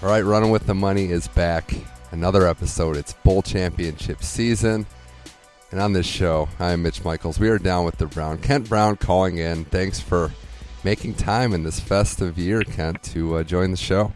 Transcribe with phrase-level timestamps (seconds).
[0.00, 1.74] All right, Running with the Money is back.
[2.12, 2.96] Another episode.
[2.96, 4.86] It's bowl championship season.
[5.72, 7.40] And on this show, I'm Mitch Michaels.
[7.40, 8.38] We are down with the Brown.
[8.38, 9.64] Kent Brown calling in.
[9.64, 10.30] Thanks for
[10.84, 14.12] making time in this festive year, Kent, to uh, join the show.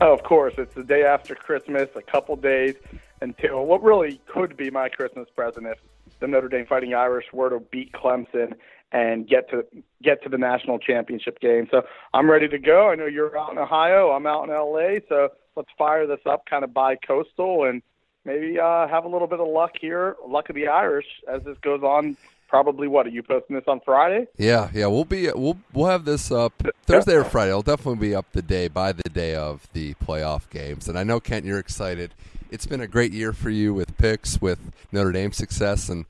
[0.00, 0.54] Oh, of course.
[0.56, 2.76] It's the day after Christmas, a couple days
[3.22, 5.78] until what really could be my Christmas present if
[6.24, 8.54] the Notre Dame Fighting Irish were to beat Clemson
[8.92, 9.66] and get to
[10.02, 11.68] get to the national championship game.
[11.70, 11.82] So
[12.14, 12.88] I'm ready to go.
[12.88, 14.10] I know you're out in Ohio.
[14.10, 15.00] I'm out in LA.
[15.06, 17.82] So let's fire this up kind of bi-coastal and
[18.24, 21.58] maybe uh, have a little bit of luck here, luck of the Irish as this
[21.58, 22.16] goes on.
[22.48, 24.26] Probably what are you posting this on Friday?
[24.38, 26.54] Yeah, yeah, we'll be we'll we'll have this up
[26.86, 27.50] Thursday or Friday.
[27.50, 30.88] It'll definitely be up the day by the day of the playoff games.
[30.88, 32.14] And I know Kent, you're excited.
[32.54, 34.60] It's been a great year for you with picks, with
[34.92, 36.04] Notre Dame success, and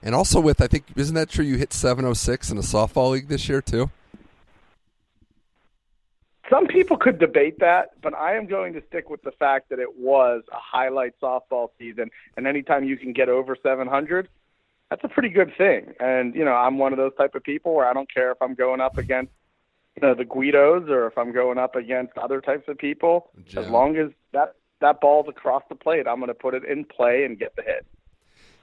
[0.00, 1.44] and also with, I think, isn't that true?
[1.44, 3.90] You hit 706 in a softball league this year, too?
[6.48, 9.80] Some people could debate that, but I am going to stick with the fact that
[9.80, 12.12] it was a highlight softball season.
[12.36, 14.28] And anytime you can get over 700,
[14.88, 15.94] that's a pretty good thing.
[15.98, 18.40] And, you know, I'm one of those type of people where I don't care if
[18.40, 19.32] I'm going up against,
[19.96, 23.30] you know, the Guidos or if I'm going up against other types of people.
[23.56, 26.84] As long as that, that ball's across the plate, I'm going to put it in
[26.84, 27.86] play and get the hit.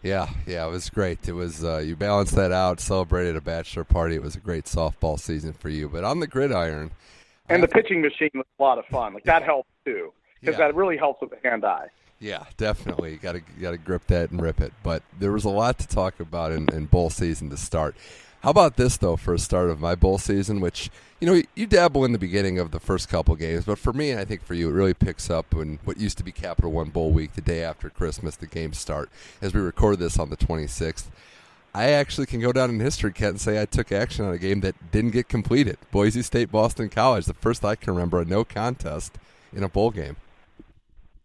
[0.03, 1.27] Yeah, yeah, it was great.
[1.27, 4.15] It was uh, you balanced that out, celebrated a bachelor party.
[4.15, 5.89] It was a great softball season for you.
[5.89, 6.91] But on the gridiron,
[7.49, 9.15] and the pitching machine was a lot of fun.
[9.15, 10.67] Like that helped too, because yeah.
[10.67, 11.87] that really helps with the hand eye.
[12.19, 13.13] Yeah, definitely.
[13.13, 14.73] You got to got to grip that and rip it.
[14.83, 17.95] But there was a lot to talk about in, in bowl season to start.
[18.45, 21.65] How about this though for a start of my bowl season, which you know you
[21.65, 24.43] dabble in the beginning of the first couple games, but for me and I think
[24.43, 27.33] for you, it really picks up when what used to be Capital One Bowl week,
[27.33, 29.09] the day after Christmas, the games start.
[29.41, 31.05] As we record this on the 26th,
[31.73, 34.37] I actually can go down in history, Kent, and say I took action on a
[34.37, 35.79] game that didn't get completed.
[35.89, 39.17] Boise State, Boston College, the first I can remember a no contest
[39.53, 40.17] in a bowl game.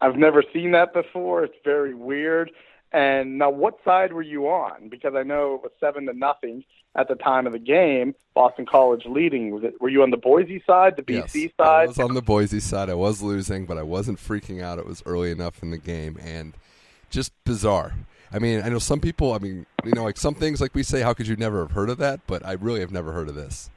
[0.01, 1.45] I've never seen that before.
[1.45, 2.51] It's very weird.
[2.93, 4.89] And now, what side were you on?
[4.89, 6.65] Because I know it was seven to nothing
[6.97, 8.15] at the time of the game.
[8.35, 9.51] Boston College leading.
[9.51, 9.81] Was it?
[9.81, 11.85] Were you on the Boise side, the BC yes, side?
[11.85, 12.89] I was on the Boise side.
[12.91, 14.79] I was losing, but I wasn't freaking out.
[14.79, 16.55] It was early enough in the game, and
[17.11, 17.95] just bizarre.
[18.33, 19.33] I mean, I know some people.
[19.33, 21.73] I mean, you know, like some things, like we say, how could you never have
[21.73, 22.21] heard of that?
[22.27, 23.71] But I really have never heard of this.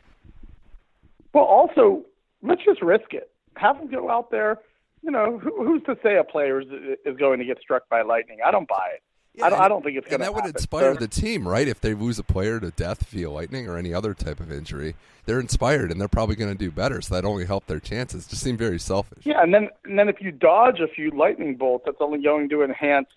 [1.34, 2.04] Well, also,
[2.44, 3.32] let's just risk it.
[3.56, 4.60] Have them go out there
[5.04, 6.68] you know, who, who's to say a player is,
[7.06, 8.40] is going to get struck by lightning?
[8.44, 9.04] I don't buy it.
[9.36, 10.26] Yeah, I, don't, I don't think it's going to.
[10.28, 10.50] And that happen.
[10.50, 11.68] would inspire so, the team, right?
[11.68, 14.96] If they lose a player to death via lightning or any other type of injury,
[15.26, 17.02] they're inspired and they're probably going to do better.
[17.02, 18.28] So that only help their chances.
[18.28, 19.26] It just seem very selfish.
[19.26, 22.50] Yeah, and then and then if you dodge a few lightning bolts, that's only going
[22.50, 23.08] to enhance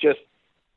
[0.00, 0.18] just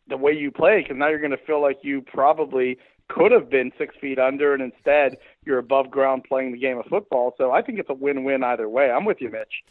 [0.08, 2.78] the way you play because now you're going to feel like you probably
[3.08, 6.86] could have been six feet under, and instead you're above ground playing the game of
[6.86, 7.34] football.
[7.38, 8.92] So I think it's a win-win either way.
[8.92, 9.64] I'm with you, Mitch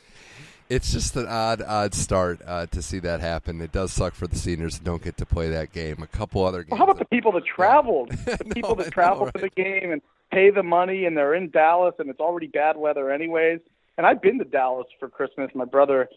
[0.69, 3.61] it's just an odd, odd start uh, to see that happen.
[3.61, 6.03] It does suck for the seniors who don't get to play that game.
[6.03, 6.71] A couple other games.
[6.71, 8.11] Well, how about the people that traveled?
[8.25, 9.35] the no, people that traveled right?
[9.35, 12.77] to the game and pay the money, and they're in Dallas, and it's already bad
[12.77, 13.61] weather anyways.
[13.99, 15.51] And I've been to Dallas for Christmas.
[15.55, 16.09] My brother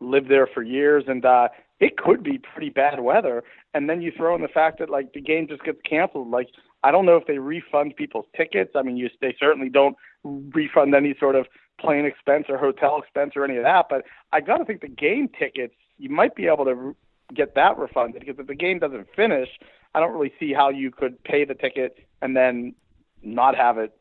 [0.00, 1.48] lived there for years, and uh,
[1.80, 3.42] it could be pretty bad weather.
[3.74, 6.30] And then you throw in the fact that like the game just gets canceled.
[6.30, 6.48] Like
[6.82, 8.72] I don't know if they refund people's tickets.
[8.74, 11.46] I mean, you they certainly don't refund any sort of
[11.82, 13.86] plane expense or hotel expense or any of that.
[13.90, 16.96] But I got to think the game tickets, you might be able to
[17.34, 19.48] get that refunded because if the game doesn't finish,
[19.94, 22.74] I don't really see how you could pay the ticket and then
[23.22, 23.94] not have it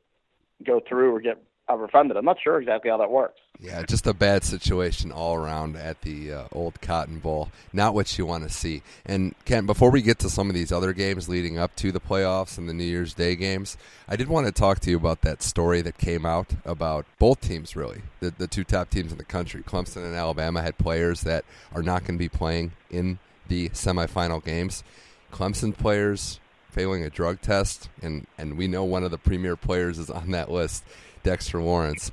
[0.65, 2.17] go through or get uh, refunded.
[2.17, 3.39] I'm not sure exactly how that works.
[3.61, 7.51] Yeah, just a bad situation all around at the uh, old Cotton Bowl.
[7.71, 8.81] Not what you want to see.
[9.05, 11.99] And Ken, before we get to some of these other games leading up to the
[11.99, 13.77] playoffs and the New Year's Day games,
[14.07, 17.39] I did want to talk to you about that story that came out about both
[17.41, 19.61] teams, really, the, the two top teams in the country.
[19.61, 24.43] Clemson and Alabama had players that are not going to be playing in the semifinal
[24.43, 24.83] games.
[25.31, 26.39] Clemson players
[26.71, 30.31] failing a drug test, and, and we know one of the premier players is on
[30.31, 30.83] that list.
[31.21, 32.11] Dexter Lawrence.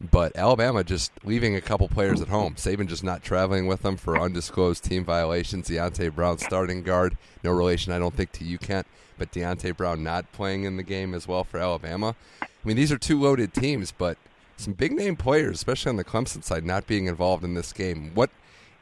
[0.00, 2.56] But Alabama just leaving a couple players at home.
[2.56, 5.68] Saban just not traveling with them for undisclosed team violations.
[5.68, 10.02] Deonte Brown starting guard, no relation, I don't think, to you, Kent, but Deonte Brown
[10.02, 12.14] not playing in the game as well for Alabama.
[12.42, 14.18] I mean, these are two loaded teams, but
[14.58, 18.10] some big name players, especially on the Clemson side, not being involved in this game.
[18.14, 18.30] What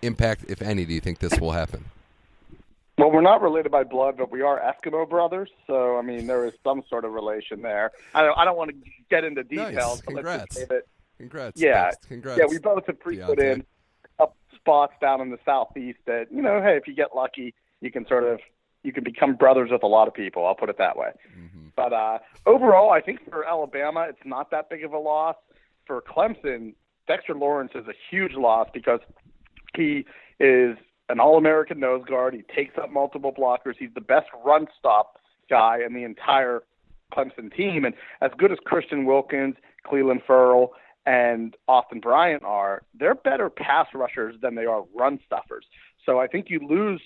[0.02, 1.84] impact, if any, do you think this will happen?
[2.96, 5.50] Well, we're not related by blood, but we are Eskimo brothers.
[5.67, 7.90] So, I mean, there is some sort of relation there.
[8.14, 8.76] I don't, I don't want to
[9.10, 9.75] get into details.
[9.75, 10.00] Nice.
[10.02, 10.67] Congrats.
[10.67, 10.84] That,
[11.19, 11.61] Congrats.
[11.61, 11.90] Yeah.
[12.08, 12.38] Congrats.
[12.38, 13.64] Yeah, we both have pre-put in
[14.19, 17.90] up spots down in the southeast that, you know, hey, if you get lucky, you
[17.90, 18.40] can sort of
[18.82, 20.46] you can become brothers with a lot of people.
[20.46, 21.11] I'll put it that way.
[21.37, 21.69] Mm-hmm.
[21.75, 25.37] But uh, overall, I think for Alabama, it's not that big of a loss.
[25.87, 26.75] For Clemson,
[27.08, 29.00] Dexter Lawrence is a huge loss because
[29.75, 30.05] he
[30.38, 30.76] is
[31.08, 32.34] an All-American nose guard.
[32.34, 33.75] He takes up multiple blockers.
[33.78, 35.19] He's the best run stop
[35.49, 36.62] guy in the entire
[37.12, 37.84] Clemson team.
[37.84, 39.56] And as good as Christian Wilkins,
[39.87, 40.72] Clelin Ferrell,
[41.06, 45.66] and Austin Bryant are, they're better pass rushers than they are run stuffers.
[46.04, 47.00] So I think you lose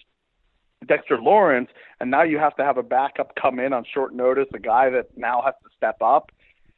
[0.86, 4.46] Dexter Lawrence, and now you have to have a backup come in on short notice,
[4.54, 6.30] a guy that now has to step up.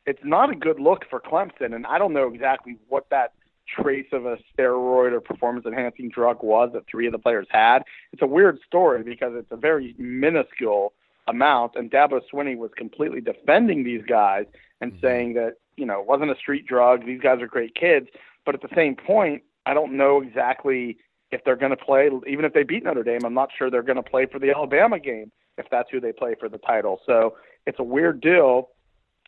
[0.06, 3.34] It's not a good look for Clemson, and I don't know exactly what that
[3.68, 7.84] trace of a steroid or performance enhancing drug was that three of the players had.
[8.12, 10.94] It's a weird story because it's a very minuscule
[11.28, 14.46] amount, and Dabo Swinney was completely defending these guys
[14.80, 15.06] and mm-hmm.
[15.06, 17.06] saying that you know wasn't a street drug.
[17.06, 18.06] These guys are great kids,
[18.44, 20.98] but at the same point, I don't know exactly
[21.32, 22.10] if they're going to play.
[22.28, 24.50] Even if they beat Notre Dame, I'm not sure they're going to play for the
[24.50, 27.00] Alabama game if that's who they play for the title.
[27.06, 27.36] So
[27.66, 28.68] it's a weird deal,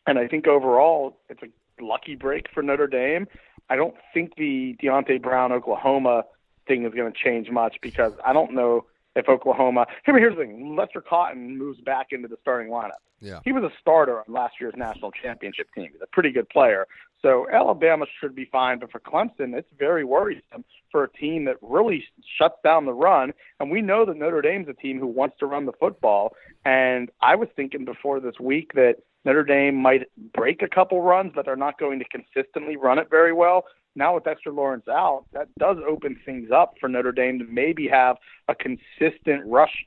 [0.07, 3.27] and I think overall it's a lucky break for Notre Dame.
[3.69, 6.23] I don't think the Deonte Brown Oklahoma
[6.67, 9.85] thing is going to change much because I don't know if Oklahoma.
[10.05, 13.01] Here, here's the thing: Lester Cotton moves back into the starting lineup.
[13.21, 13.39] Yeah.
[13.45, 15.89] He was a starter on last year's national championship team.
[15.93, 16.87] He's a pretty good player.
[17.21, 21.55] So Alabama should be fine, but for Clemson, it's very worrisome for a team that
[21.61, 22.03] really
[22.37, 23.31] shuts down the run.
[23.61, 26.35] And we know that Notre Dame's a team who wants to run the football.
[26.65, 30.01] And I was thinking before this week that Notre Dame might
[30.33, 33.63] break a couple runs, but they're not going to consistently run it very well.
[33.95, 37.87] Now with Dexter Lawrence out, that does open things up for Notre Dame to maybe
[37.87, 38.17] have
[38.47, 39.85] a consistent rush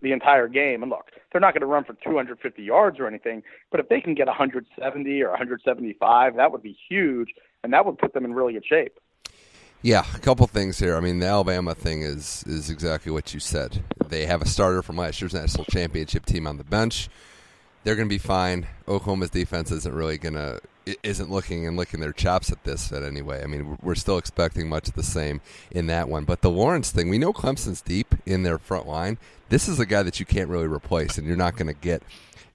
[0.00, 0.82] the entire game.
[0.82, 4.00] And look, they're not going to run for 250 yards or anything, but if they
[4.00, 7.28] can get 170 or 175, that would be huge,
[7.62, 8.98] and that would put them in really good shape.
[9.82, 10.96] Yeah, a couple things here.
[10.96, 13.82] I mean, the Alabama thing is is exactly what you said.
[14.06, 17.08] They have a starter from last year's national championship team on the bench
[17.84, 18.66] they're going to be fine.
[18.88, 20.60] Oklahoma's defense isn't really going to
[21.02, 23.42] isn't looking and licking their chops at this set anyway.
[23.42, 25.40] I mean, we're still expecting much the same
[25.70, 26.24] in that one.
[26.24, 29.18] But the Lawrence thing, we know Clemson's deep in their front line.
[29.48, 32.02] This is a guy that you can't really replace, and you're not going to get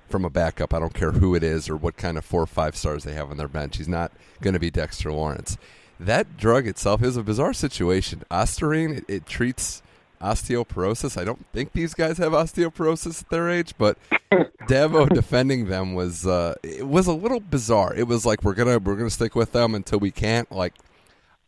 [0.09, 0.73] from a backup.
[0.73, 3.13] I don't care who it is or what kind of four or five stars they
[3.13, 3.77] have on their bench.
[3.77, 5.57] He's not going to be Dexter Lawrence.
[5.99, 8.23] That drug itself is a bizarre situation.
[8.29, 9.81] Ostarine, it, it treats
[10.21, 11.19] osteoporosis.
[11.19, 13.97] I don't think these guys have osteoporosis at their age, but
[14.67, 17.93] Dabo defending them was uh, it was a little bizarre.
[17.95, 20.51] It was like we're gonna we're gonna stick with them until we can't.
[20.51, 20.73] Like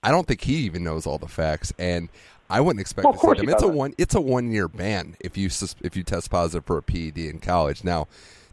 [0.04, 2.10] I don't think he even knows all the facts, and
[2.50, 3.50] I wouldn't expect well, to see them.
[3.50, 5.50] It's a one it's a one year ban if you
[5.82, 7.84] if you test positive for a PED in college.
[7.84, 8.08] Now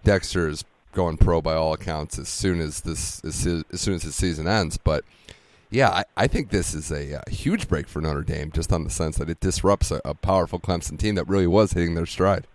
[0.04, 3.64] Dexter is going pro by all accounts as soon as this as soon
[3.94, 5.04] as his season ends, but
[5.70, 8.84] yeah, I, I, think this is a, a, huge break for Notre Dame, just on
[8.84, 12.06] the sense that it disrupts a, a, powerful Clemson team that really was hitting their
[12.06, 12.46] stride.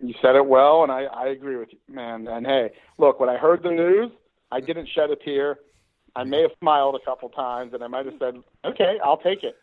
[0.00, 2.28] You said it well, and I, I agree with you, man.
[2.28, 4.12] And hey, look, when I heard the news,
[4.52, 5.58] I didn't shed a tear.
[6.14, 9.40] I may have smiled a couple times, and I might have said, "Okay, I'll take
[9.42, 9.56] it."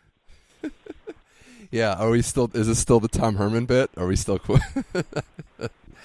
[1.71, 2.51] yeah, are we still?
[2.53, 3.89] Is this still the Tom Herman bit?
[3.97, 4.39] Are we still?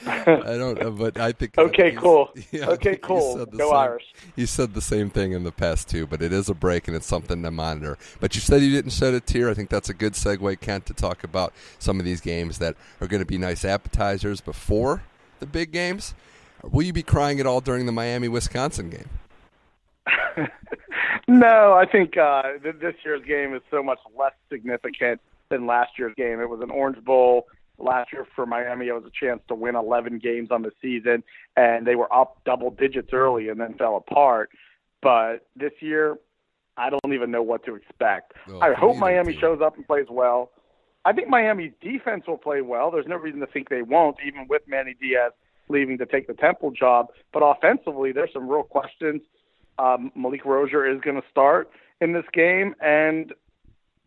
[0.07, 1.59] I don't know, but I think.
[1.59, 2.31] okay, cool.
[2.53, 3.45] Yeah, okay, cool.
[3.47, 4.15] Go same, Irish.
[4.35, 6.97] You said the same thing in the past too, but it is a break and
[6.97, 7.99] it's something to monitor.
[8.19, 9.51] But you said you didn't shed a tear.
[9.51, 12.77] I think that's a good segue, Kent, to talk about some of these games that
[13.01, 15.03] are going to be nice appetizers before
[15.39, 16.15] the big games.
[16.63, 19.09] Will you be crying at all during the Miami Wisconsin game?
[21.29, 26.15] no, I think uh, this year's game is so much less significant than last year's
[26.17, 26.41] game.
[26.41, 27.47] It was an Orange Bowl
[27.81, 28.89] last year for Miami.
[28.89, 31.23] It was a chance to win 11 games on the season,
[31.57, 34.51] and they were up double digits early and then fell apart.
[35.03, 36.19] But this year,
[36.77, 38.33] I don't even know what to expect.
[38.49, 40.51] Oh, I hope Miami shows up and plays well.
[41.05, 42.91] I think Miami's defense will play well.
[42.91, 45.33] There's no reason to think they won't, even with Manny Diaz
[45.69, 47.09] leaving to take the Temple job.
[47.33, 49.23] But offensively, there's some real questions.
[49.79, 51.71] Um, Malik Rosier is going to start
[52.01, 53.33] in this game, and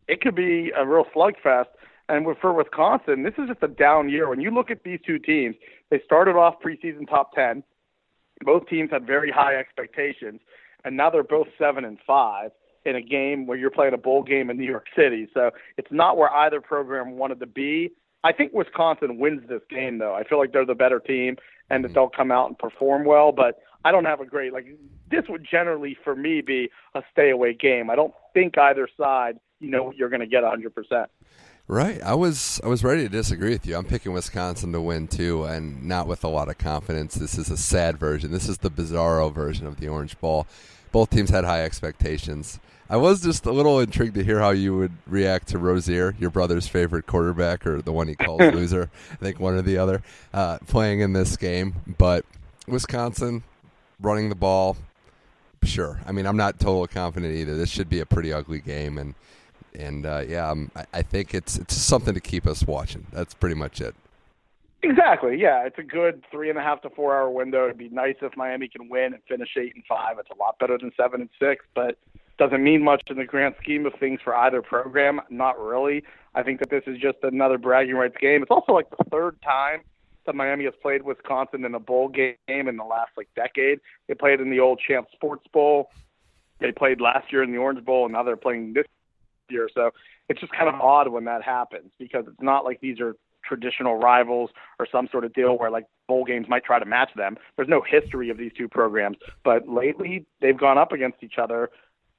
[0.07, 1.67] it could be a real slugfest.
[2.09, 4.29] And for Wisconsin, this is just a down year.
[4.29, 5.55] When you look at these two teams,
[5.89, 7.63] they started off preseason top 10.
[8.41, 10.41] Both teams had very high expectations,
[10.83, 12.51] and now they're both 7 and 5
[12.85, 15.27] in a game where you're playing a bowl game in New York City.
[15.33, 17.91] So it's not where either program wanted to be.
[18.25, 20.13] I think Wisconsin wins this game, though.
[20.13, 21.37] I feel like they're the better team
[21.69, 21.95] and that mm-hmm.
[21.95, 23.31] they'll come out and perform well.
[23.31, 24.65] But I don't have a great like.
[25.09, 27.89] This would generally, for me, be a stay away game.
[27.89, 31.09] I don't think either side, you know, what you're going to get 100 percent.
[31.67, 32.01] Right.
[32.03, 33.77] I was I was ready to disagree with you.
[33.77, 37.15] I'm picking Wisconsin to win too, and not with a lot of confidence.
[37.15, 38.31] This is a sad version.
[38.31, 40.45] This is the bizarro version of the Orange Bowl.
[40.91, 42.59] Both teams had high expectations.
[42.89, 46.29] I was just a little intrigued to hear how you would react to Rosier, your
[46.29, 48.91] brother's favorite quarterback, or the one he calls loser.
[49.13, 50.03] I think one or the other,
[50.33, 51.75] uh, playing in this game.
[51.97, 52.25] But
[52.67, 53.43] Wisconsin
[54.01, 54.75] running the ball,
[55.63, 56.01] sure.
[56.05, 57.55] I mean, I'm not total confident either.
[57.55, 59.15] This should be a pretty ugly game, and
[59.75, 63.07] and uh, yeah, I'm, I think it's it's something to keep us watching.
[63.11, 63.95] That's pretty much it.
[64.83, 65.39] Exactly.
[65.39, 67.65] Yeah, it's a good three and a half to four hour window.
[67.65, 70.19] It'd be nice if Miami can win and finish eight and five.
[70.19, 71.97] It's a lot better than seven and six, but
[72.37, 75.21] doesn't mean much in the grand scheme of things for either program.
[75.29, 76.03] Not really.
[76.35, 78.41] I think that this is just another bragging rights game.
[78.41, 79.81] It's also like the third time
[80.25, 83.79] that Miami has played Wisconsin in a bowl game in the last like decade.
[84.07, 85.91] They played in the old Champ Sports Bowl.
[86.59, 88.85] They played last year in the Orange Bowl, and now they're playing this
[89.49, 89.69] year.
[89.73, 89.91] So
[90.29, 93.97] it's just kind of odd when that happens because it's not like these are traditional
[93.97, 97.37] rivals or some sort of deal where like bowl games might try to match them.
[97.55, 101.69] There's no history of these two programs, but lately they've gone up against each other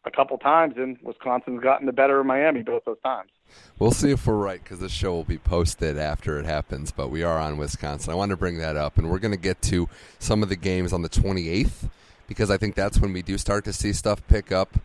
[0.07, 3.31] a couple times, and Wisconsin's gotten the better of Miami both those times.
[3.79, 7.09] We'll see if we're right because this show will be posted after it happens, but
[7.09, 8.13] we are on Wisconsin.
[8.13, 9.89] I want to bring that up, and we're going to get to
[10.19, 11.89] some of the games on the 28th
[12.27, 14.77] because I think that's when we do start to see stuff pick up.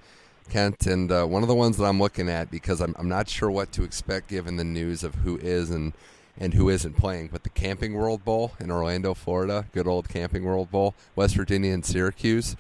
[0.50, 3.30] Kent, and uh, one of the ones that I'm looking at because I'm, I'm not
[3.30, 5.94] sure what to expect given the news of who is and
[6.40, 7.30] and who isn't playing.
[7.32, 11.74] But the Camping World Bowl in Orlando, Florida, good old Camping World Bowl, West Virginia
[11.74, 12.56] and Syracuse.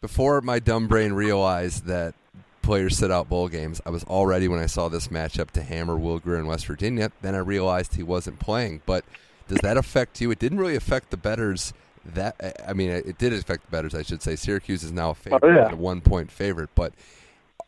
[0.00, 2.14] Before my dumb brain realized that
[2.62, 5.62] players sit out bowl games, I was all ready when I saw this matchup to
[5.62, 7.10] hammer Will Grier in West Virginia.
[7.22, 8.82] Then I realized he wasn't playing.
[8.86, 9.04] But
[9.48, 10.30] does that affect you?
[10.30, 11.72] It didn't really affect the betters.
[12.04, 13.94] That I mean, it did affect the betters.
[13.94, 14.36] I should say.
[14.36, 15.72] Syracuse is now a favorite, oh, yeah.
[15.72, 16.70] a one point favorite.
[16.74, 16.94] But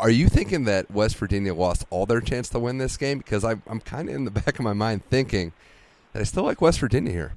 [0.01, 3.19] are you thinking that West Virginia lost all their chance to win this game?
[3.19, 5.53] Because I, I'm kind of in the back of my mind thinking
[6.13, 7.35] that I still like West Virginia here.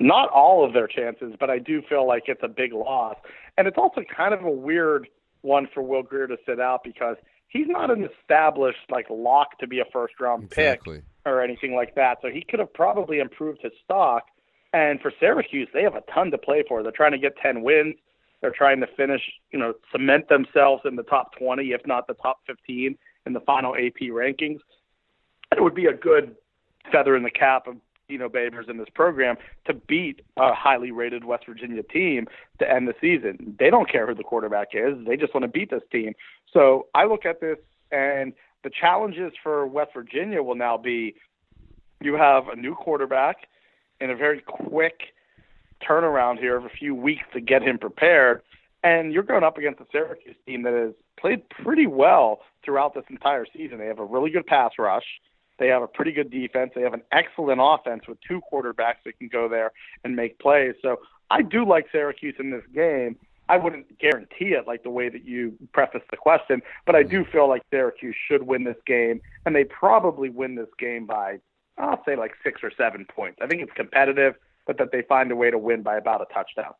[0.00, 3.16] Not all of their chances, but I do feel like it's a big loss.
[3.56, 5.06] And it's also kind of a weird
[5.42, 7.16] one for Will Grier to sit out because
[7.48, 10.96] he's not an established like lock to be a first round exactly.
[10.96, 12.18] pick or anything like that.
[12.22, 14.24] So he could have probably improved his stock.
[14.72, 16.82] And for Syracuse, they have a ton to play for.
[16.82, 17.96] They're trying to get 10 wins.
[18.40, 22.14] They're trying to finish, you know, cement themselves in the top 20, if not the
[22.14, 24.58] top 15 in the final AP rankings.
[25.56, 26.34] It would be a good
[26.90, 27.76] feather in the cap of
[28.08, 29.36] Dino Babers in this program
[29.66, 32.26] to beat a highly rated West Virginia team
[32.58, 33.56] to end the season.
[33.58, 34.94] They don't care who the quarterback is.
[35.06, 36.14] They just want to beat this team.
[36.52, 37.58] So I look at this
[37.92, 38.32] and
[38.64, 41.14] the challenges for West Virginia will now be
[42.00, 43.36] you have a new quarterback
[44.02, 45.14] in a very quick
[45.86, 48.42] turnaround here of a few weeks to get him prepared.
[48.84, 53.04] And you're going up against a Syracuse team that has played pretty well throughout this
[53.10, 53.78] entire season.
[53.78, 55.04] They have a really good pass rush.
[55.58, 56.72] They have a pretty good defense.
[56.74, 59.70] They have an excellent offense with two quarterbacks that can go there
[60.02, 60.74] and make plays.
[60.82, 60.96] So
[61.30, 63.16] I do like Syracuse in this game.
[63.48, 67.24] I wouldn't guarantee it like the way that you preface the question, but I do
[67.24, 71.38] feel like Syracuse should win this game, and they probably win this game by,
[71.78, 73.38] I'll say like six or seven points.
[73.42, 74.34] I think it's competitive,
[74.66, 76.74] but that they find a way to win by about a touchdown.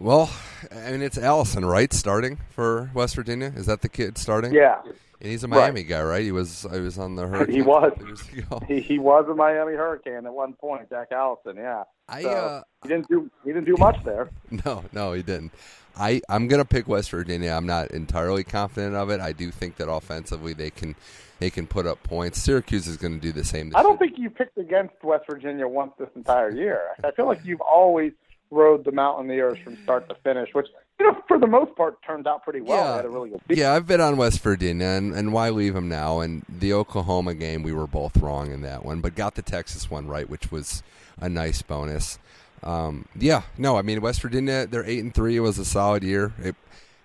[0.00, 0.30] Well,
[0.70, 1.92] I mean, it's Allison, right?
[1.92, 3.52] Starting for West Virginia.
[3.56, 4.52] Is that the kid starting?
[4.52, 4.80] Yeah.
[5.20, 5.88] And he's a Miami right.
[5.88, 6.22] guy, right?
[6.22, 6.64] He was.
[6.64, 7.54] I was on the Hurricane.
[7.54, 7.92] He was.
[8.68, 10.88] He, he, was a Miami Hurricane at one point.
[10.90, 11.84] Jack Allison, yeah.
[12.08, 14.30] I so uh, he didn't do he didn't do much there.
[14.64, 15.52] No, no, he didn't.
[15.96, 17.50] I I'm gonna pick West Virginia.
[17.50, 19.20] I'm not entirely confident of it.
[19.20, 20.94] I do think that offensively they can
[21.38, 22.40] they can put up points.
[22.40, 23.72] Syracuse is going to do the same.
[23.74, 23.98] I don't year.
[23.98, 26.80] think you picked against West Virginia once this entire year.
[27.04, 28.12] I feel like you've always
[28.50, 30.66] rode the Mountaineers from start to finish, which
[30.98, 32.76] you know, for the most part, turned out pretty well.
[32.76, 33.72] Yeah, had a really good yeah.
[33.72, 36.20] I've been on West Virginia, and, and why leave them now?
[36.20, 39.90] And the Oklahoma game, we were both wrong in that one, but got the Texas
[39.90, 40.82] one right, which was
[41.20, 42.18] a nice bonus.
[42.62, 45.36] Um, yeah, no, I mean West Virginia, they're eight and three.
[45.36, 46.32] It was a solid year.
[46.42, 46.56] It,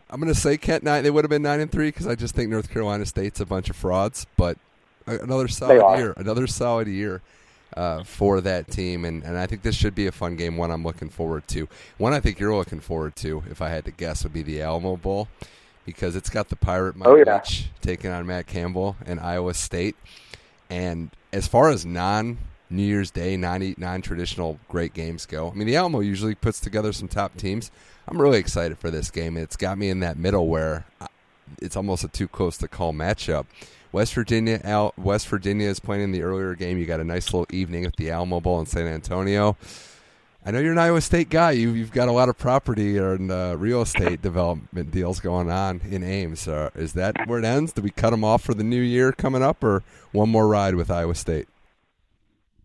[0.09, 1.03] I'm going to say Kent nine.
[1.03, 3.45] They would have been nine and three because I just think North Carolina State's a
[3.45, 4.25] bunch of frauds.
[4.37, 4.57] But
[5.05, 7.21] another solid year, another solid year
[7.75, 10.57] uh, for that team, and, and I think this should be a fun game.
[10.57, 11.67] One I'm looking forward to.
[11.97, 14.61] One I think you're looking forward to, if I had to guess, would be the
[14.61, 15.27] Alamo Bowl
[15.85, 17.43] because it's got the Pirate Mike oh, yeah.
[17.81, 19.95] Taking on Matt Campbell and Iowa State.
[20.69, 22.37] And as far as non
[22.69, 26.59] New Year's Day, non non traditional great games go, I mean the Alamo usually puts
[26.59, 27.71] together some top teams.
[28.07, 29.37] I'm really excited for this game.
[29.37, 31.07] It's got me in that middle where uh,
[31.61, 33.45] it's almost a too close to call matchup
[33.93, 36.79] West Virginia, Al, West Virginia is playing in the earlier game.
[36.79, 39.55] You got a nice little evening at the Alamo Bowl in San Antonio.
[40.43, 41.51] I know you're an Iowa State guy.
[41.51, 45.79] You, you've got a lot of property and uh, real estate development deals going on
[45.89, 46.47] in Ames.
[46.47, 47.71] Uh, is that where it ends?
[47.71, 50.73] Do we cut them off for the new year coming up, or one more ride
[50.73, 51.47] with Iowa State?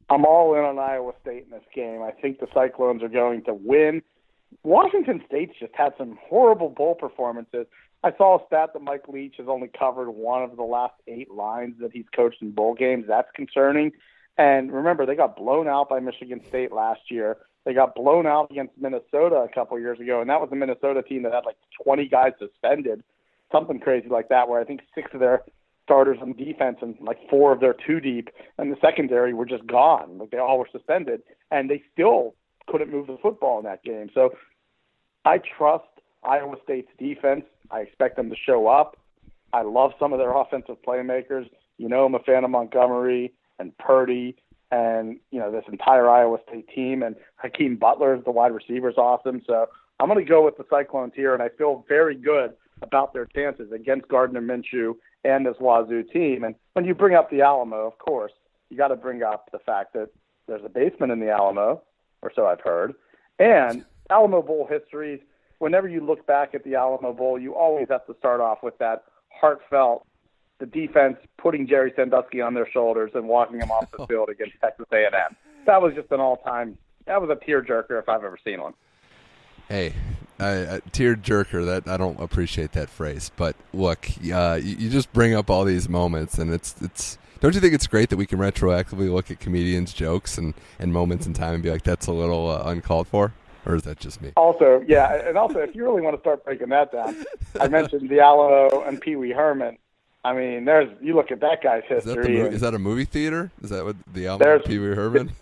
[0.09, 2.03] I'm all in on Iowa State in this game.
[2.03, 4.03] I think the Cyclones are going to win.
[4.63, 7.67] Washington State's just had some horrible bowl performances.
[8.05, 11.31] I saw a stat that Mike Leach has only covered one of the last eight
[11.31, 13.07] lines that he's coached in bowl games.
[13.09, 13.93] That's concerning.
[14.37, 17.39] And remember, they got blown out by Michigan State last year.
[17.65, 21.03] They got blown out against Minnesota a couple years ago, and that was a Minnesota
[21.03, 23.03] team that had like 20 guys suspended,
[23.51, 25.43] something crazy like that, where I think six of their
[25.83, 28.29] starters on defense and like four of their two deep
[28.59, 30.19] and the secondary were just gone.
[30.19, 32.35] Like they all were suspended, and they still
[32.69, 34.09] couldn't move the football in that game.
[34.15, 34.35] So
[35.25, 35.85] I trust
[36.23, 37.45] Iowa State's defense.
[37.71, 38.97] I expect them to show up.
[39.53, 41.49] I love some of their offensive playmakers.
[41.79, 44.37] You know, I'm a fan of Montgomery and Purdy
[44.71, 47.03] and, you know, this entire Iowa State team.
[47.03, 49.43] And Hakeem Butler, is the wide receiver, is awesome.
[49.47, 49.67] So
[50.01, 53.27] I'm going to go with the Cyclones here, and I feel very good about their
[53.27, 54.95] chances against Gardner Minshew
[55.25, 56.45] and this Wazoo team.
[56.45, 58.33] And when you bring up the Alamo, of course,
[58.71, 60.11] you got to bring up the fact that
[60.47, 61.83] there's a basement in the Alamo,
[62.23, 62.95] or so I've heard.
[63.39, 65.23] And Alamo Bowl history,
[65.59, 68.79] whenever you look back at the Alamo Bowl, you always have to start off with
[68.79, 70.07] that heartfelt
[70.59, 74.55] the defense putting Jerry Sandusky on their shoulders and walking him off the field against
[74.61, 75.37] Texas A&M.
[75.67, 76.77] That was just an all-time.
[77.07, 78.75] That was a tearjerker if I've ever seen one.
[79.69, 79.95] Hey,
[80.41, 81.65] uh, tear jerker.
[81.65, 85.65] That I don't appreciate that phrase, but look, uh, you, you just bring up all
[85.65, 87.19] these moments, and it's it's.
[87.41, 90.93] Don't you think it's great that we can retroactively look at comedians' jokes and, and
[90.93, 93.33] moments in time and be like, that's a little uh, uncalled for?
[93.69, 94.33] Or is that just me?
[94.35, 97.15] Also, yeah, and also, if you really want to start breaking that down,
[97.61, 99.77] I mentioned Alamo and Pee Wee Herman.
[100.25, 101.99] I mean, there's you look at that guy's history.
[101.99, 103.51] Is that, movie, is that a movie theater?
[103.63, 105.33] Is that what the Alamo Pee Wee Herman?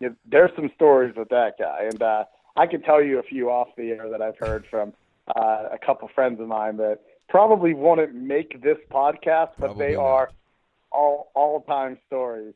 [0.26, 2.24] there's some stories with that guy, and uh,
[2.56, 4.92] I can tell you a few off the air that I've heard from
[5.28, 9.94] uh, a couple friends of mine that probably wouldn't make this podcast, but Probably they
[9.94, 10.02] not.
[10.02, 10.30] are
[10.90, 12.54] all all time stories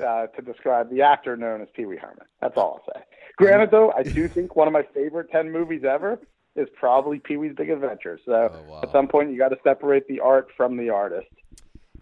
[0.00, 2.26] uh, to describe the actor known as Pee Wee Herman.
[2.40, 3.04] That's all I'll say.
[3.36, 6.18] Granted, though, I do think one of my favorite ten movies ever
[6.56, 8.18] is probably Pee Wee's Big Adventure.
[8.24, 8.80] So Oh, wow.
[8.82, 11.26] at some point, you got to separate the art from the artist.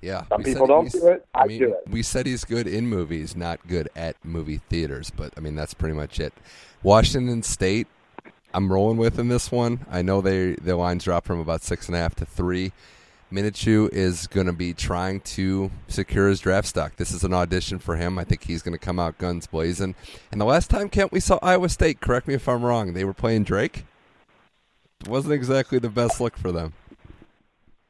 [0.02, 0.24] Yeah.
[0.28, 1.24] Some people don't do it.
[1.32, 1.84] I mean, do it.
[1.90, 5.74] We said he's good in movies, not good at movie theaters, but I mean that's
[5.74, 6.34] pretty much it.
[6.82, 7.86] Washington State,
[8.52, 9.86] I'm rolling with in this one.
[9.90, 12.72] I know they the lines dropped from about six and a half to three.
[13.32, 16.96] Minshew is going to be trying to secure his draft stock.
[16.96, 18.18] This is an audition for him.
[18.18, 19.94] I think he's going to come out guns blazing.
[20.30, 23.04] And the last time, Kent, we saw Iowa State, correct me if I'm wrong, they
[23.04, 23.84] were playing Drake.
[25.00, 26.74] It wasn't exactly the best look for them.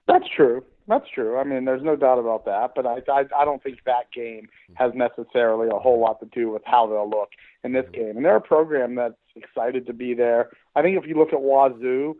[0.07, 0.65] That's true.
[0.89, 1.39] That's true.
[1.39, 2.73] I mean, there's no doubt about that.
[2.75, 6.51] But I, I, I don't think that game has necessarily a whole lot to do
[6.51, 7.31] with how they'll look
[7.65, 7.93] in this mm-hmm.
[7.93, 8.17] game.
[8.17, 10.51] And they're a program that's excited to be there.
[10.75, 12.15] I think if you look at Wazoo,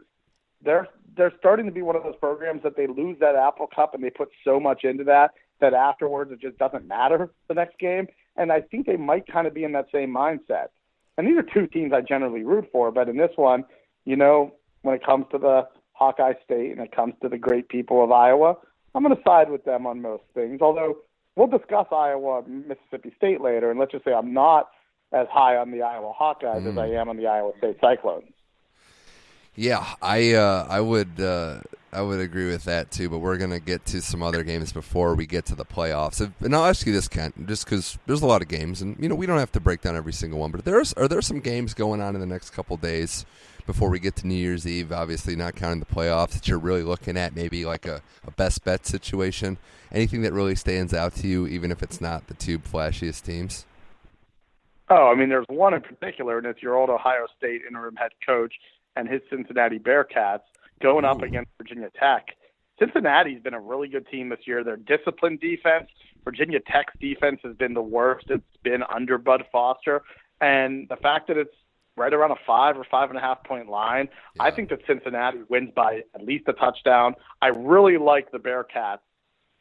[0.65, 3.95] they're they're starting to be one of those programs that they lose that Apple Cup
[3.95, 7.79] and they put so much into that that afterwards it just doesn't matter the next
[7.79, 8.07] game.
[8.37, 10.69] And I think they might kind of be in that same mindset.
[11.17, 13.65] And these are two teams I generally root for, but in this one,
[14.05, 17.69] you know, when it comes to the Hawkeye State and it comes to the great
[17.69, 18.57] people of Iowa,
[18.95, 20.61] I'm going to side with them on most things.
[20.61, 20.99] Although
[21.37, 24.71] we'll discuss Iowa Mississippi State later, and let's just say I'm not
[25.13, 26.79] as high on the Iowa Hawkeyes as mm.
[26.79, 28.32] I am on the Iowa State Cyclones.
[29.55, 31.61] Yeah, I uh, I would uh,
[31.93, 33.11] I would agree with that too.
[33.11, 36.21] But we're gonna get to some other games before we get to the playoffs.
[36.41, 39.11] And I'll ask you this, Kent, just because there's a lot of games, and you
[39.11, 40.53] know we don't have to break down every single one.
[40.53, 43.27] But there's are there some games going on in the next couple days
[43.67, 44.91] before we get to New Year's Eve?
[44.91, 48.65] Obviously, not counting the playoffs that you're really looking at, maybe like a, a best
[48.65, 49.59] bet situation.
[49.93, 53.67] Anything that really stands out to you, even if it's not the two flashiest teams.
[54.89, 58.13] Oh, I mean, there's one in particular, and it's your old Ohio State interim head
[58.27, 58.55] coach
[58.97, 60.43] and his Cincinnati Bearcats
[60.81, 62.27] going up against Virginia Tech.
[62.79, 64.65] Cincinnati's been a really good team this year.
[64.65, 65.89] Their disciplined defense,
[66.25, 68.27] Virginia Tech's defense has been the worst.
[68.29, 70.03] It's been under Bud Foster,
[70.41, 71.55] and the fact that it's
[71.97, 74.09] right around a five or five and a half point line,
[74.41, 77.15] I think that Cincinnati wins by at least a touchdown.
[77.43, 79.01] I really like the Bearcats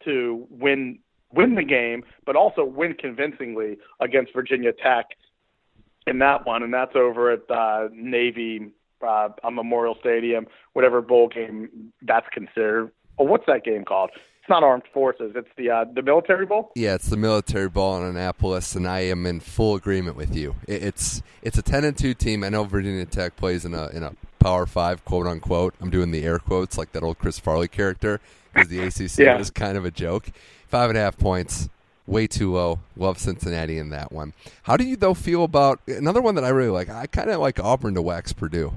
[0.06, 1.00] to win
[1.34, 5.06] win the game, but also win convincingly against Virginia Tech
[6.08, 8.72] in that one, and that's over at uh, Navy
[9.04, 12.92] uh, on Memorial Stadium, whatever bowl game that's considered.
[13.18, 14.10] Oh, what's that game called?
[14.16, 15.34] It's not Armed Forces.
[15.36, 16.72] It's the uh, the Military Bowl.
[16.76, 20.56] Yeah, it's the military Bowl in Annapolis, and I am in full agreement with you.
[20.68, 22.44] It- It's it's a ten and two team.
[22.44, 25.76] I know Virginia Tech plays in a in a Power Five, quote unquote.
[25.80, 28.20] I'm doing the air quotes like that old Chris Farley character
[28.52, 29.38] because the ACC Yeah.
[29.38, 30.32] was kind of a joke.
[30.68, 31.70] Five and a half points,
[32.08, 32.80] way too low.
[32.98, 34.34] Love Cincinnati in that one.
[34.64, 36.90] How do you though feel about another one that I really like?
[36.90, 38.74] I kind of like Auburn to wax Purdue.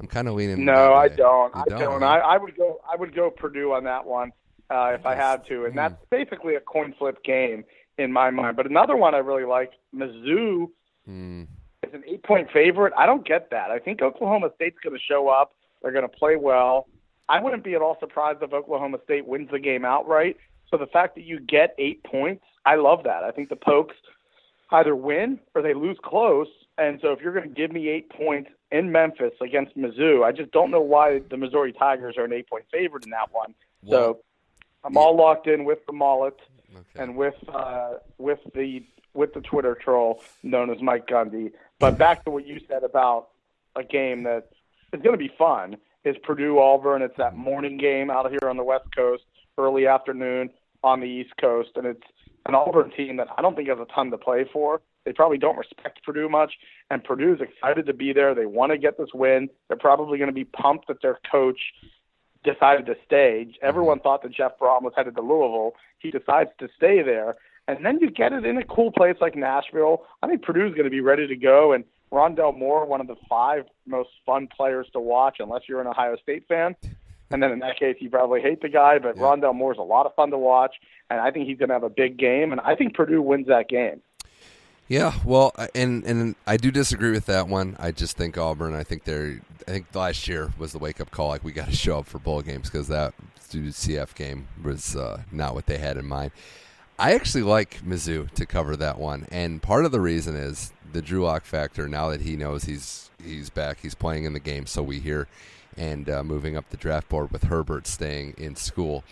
[0.00, 0.64] I'm kind of leaning.
[0.64, 1.54] No, I don't.
[1.56, 2.00] I don't.
[2.02, 2.06] huh?
[2.06, 2.80] I, I would go.
[2.90, 4.32] I would go Purdue on that one
[4.70, 7.64] uh, if I had to, and that's basically a coin flip game
[7.98, 8.56] in my mind.
[8.56, 10.68] But another one I really like, Mizzou
[11.04, 11.44] Hmm.
[11.82, 12.92] is an eight point favorite.
[12.96, 13.70] I don't get that.
[13.70, 15.52] I think Oklahoma State's going to show up.
[15.82, 16.86] They're going to play well.
[17.28, 20.36] I wouldn't be at all surprised if Oklahoma State wins the game outright.
[20.70, 23.24] So the fact that you get eight points, I love that.
[23.24, 23.96] I think the Pokes
[24.70, 28.08] either win or they lose close, And so if you're going to give me eight
[28.08, 32.32] points in Memphis against Mizzou, I just don't know why the Missouri Tigers are an
[32.32, 33.54] eight point favorite in that one.
[33.88, 34.20] So
[34.84, 36.38] I'm all locked in with the mullet
[36.74, 37.02] okay.
[37.02, 41.52] and with uh, with the with the Twitter troll known as Mike Gundy.
[41.80, 43.28] But back to what you said about
[43.74, 44.50] a game that
[44.92, 47.02] is going to be fun is Purdue Auburn.
[47.02, 49.24] It's that morning game out here on the West Coast,
[49.56, 50.50] early afternoon
[50.84, 52.02] on the East Coast, and it's
[52.48, 54.80] an Auburn team that I don't think has a ton to play for.
[55.04, 56.52] They probably don't respect Purdue much,
[56.90, 58.34] and Purdue's excited to be there.
[58.34, 59.48] They want to get this win.
[59.68, 61.60] They're probably going to be pumped that their coach
[62.44, 63.54] decided to stay.
[63.62, 65.72] Everyone thought that Jeff Brohm was headed to Louisville.
[65.98, 67.36] He decides to stay there.
[67.66, 70.04] And then you get it in a cool place like Nashville.
[70.22, 71.72] I think Purdue's going to be ready to go.
[71.72, 75.86] And Rondale Moore, one of the five most fun players to watch, unless you're an
[75.86, 76.74] Ohio State fan.
[77.30, 78.98] And then in that case, you probably hate the guy.
[78.98, 79.22] But yeah.
[79.22, 80.74] Rondale Moore's a lot of fun to watch,
[81.10, 82.52] and I think he's going to have a big game.
[82.52, 84.00] And I think Purdue wins that game.
[84.88, 87.76] Yeah, well, and and I do disagree with that one.
[87.78, 88.74] I just think Auburn.
[88.74, 89.40] I think they're.
[89.66, 91.28] I think last year was the wake up call.
[91.28, 93.12] Like we got to show up for bowl games because that
[93.50, 96.32] CF game was uh, not what they had in mind.
[96.98, 101.02] I actually like Mizzou to cover that one, and part of the reason is the
[101.02, 101.86] Drew Lock factor.
[101.86, 105.28] Now that he knows he's he's back, he's playing in the game, so we hear,
[105.78, 109.04] and uh, moving up the draft board with Herbert staying in school.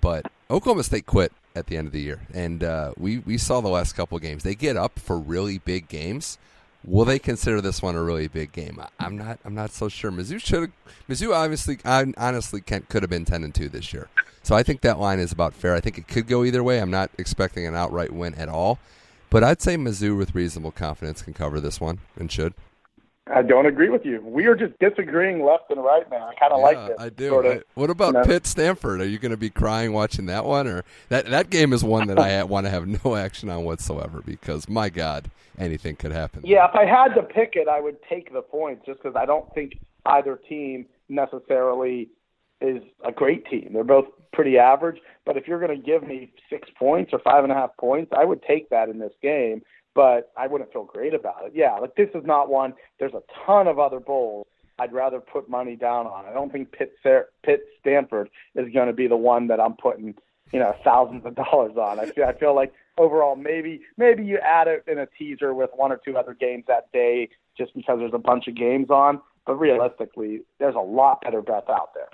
[0.00, 3.60] But Oklahoma State quit at the end of the year, and uh, we we saw
[3.60, 4.42] the last couple games.
[4.42, 6.38] They get up for really big games.
[6.86, 8.80] Will they consider this one a really big game?
[8.98, 9.38] I'm not.
[9.44, 10.10] I'm not so sure.
[10.10, 10.72] Mizzou should.
[11.08, 14.08] Mizzou obviously, honestly, could have been ten and two this year.
[14.42, 15.74] So I think that line is about fair.
[15.74, 16.80] I think it could go either way.
[16.80, 18.78] I'm not expecting an outright win at all,
[19.30, 22.52] but I'd say Mizzou with reasonable confidence can cover this one and should.
[23.26, 24.20] I don't agree with you.
[24.22, 26.22] We are just disagreeing left and right man.
[26.22, 26.96] I kind of yeah, like this.
[26.98, 27.28] I do.
[27.30, 28.24] Sort of, I, what about you know?
[28.24, 29.00] Pitt Stanford?
[29.00, 32.08] Are you going to be crying watching that one, or that that game is one
[32.08, 36.42] that I want to have no action on whatsoever because my God, anything could happen.
[36.44, 39.24] Yeah, if I had to pick it, I would take the points just because I
[39.24, 42.10] don't think either team necessarily
[42.60, 43.70] is a great team.
[43.72, 45.00] They're both pretty average.
[45.24, 48.12] But if you're going to give me six points or five and a half points,
[48.16, 49.62] I would take that in this game.
[49.94, 51.52] But I wouldn't feel great about it.
[51.54, 52.74] Yeah, like this is not one.
[52.98, 54.46] There's a ton of other bowls
[54.78, 56.26] I'd rather put money down on.
[56.26, 60.14] I don't think Pitt Pitt Stanford is going to be the one that I'm putting
[60.52, 62.00] you know thousands of dollars on.
[62.00, 65.70] I feel I feel like overall maybe maybe you add it in a teaser with
[65.74, 69.20] one or two other games that day just because there's a bunch of games on.
[69.46, 72.08] But realistically, there's a lot better bets out there.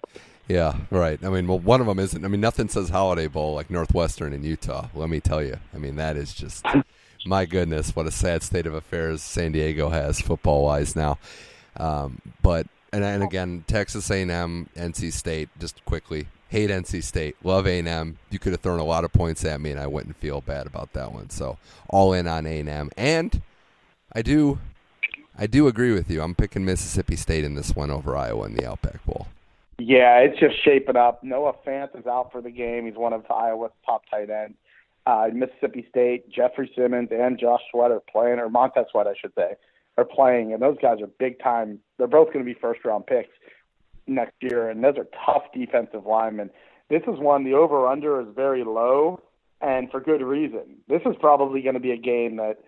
[0.49, 1.23] Yeah, right.
[1.23, 2.25] I mean, well, one of them isn't.
[2.25, 4.89] I mean, nothing says Holiday Bowl like Northwestern in Utah.
[4.97, 5.59] Let me tell you.
[5.73, 6.67] I mean, that is just
[7.25, 11.19] my goodness, what a sad state of affairs San Diego has football wise now.
[11.77, 15.49] Um, but and, and again, Texas A&M, NC State.
[15.59, 18.19] Just quickly, hate NC State, love A&M.
[18.31, 20.67] You could have thrown a lot of points at me, and I wouldn't feel bad
[20.67, 21.31] about that one.
[21.31, 23.43] So all in on A&M, and
[24.13, 24.59] I do,
[25.39, 26.23] I do agree with you.
[26.23, 29.29] I'm picking Mississippi State in this one over Iowa in the Outback Bowl.
[29.79, 31.25] Yeah, it's just shaping up.
[31.25, 32.85] Noah Fant is out for the game.
[32.85, 34.57] He's one of Iowa's top tight ends.
[35.07, 39.33] Uh, Mississippi State, Jeffrey Simmons and Josh Sweat are playing, or Montez Sweat, I should
[39.35, 39.55] say,
[39.97, 41.79] are playing, and those guys are big time.
[41.99, 43.31] They're both going to be first round picks
[44.07, 46.51] next year, and those are tough defensive linemen.
[46.91, 49.23] This is one the over under is very low,
[49.61, 50.79] and for good reason.
[50.89, 52.59] This is probably going to be a game that,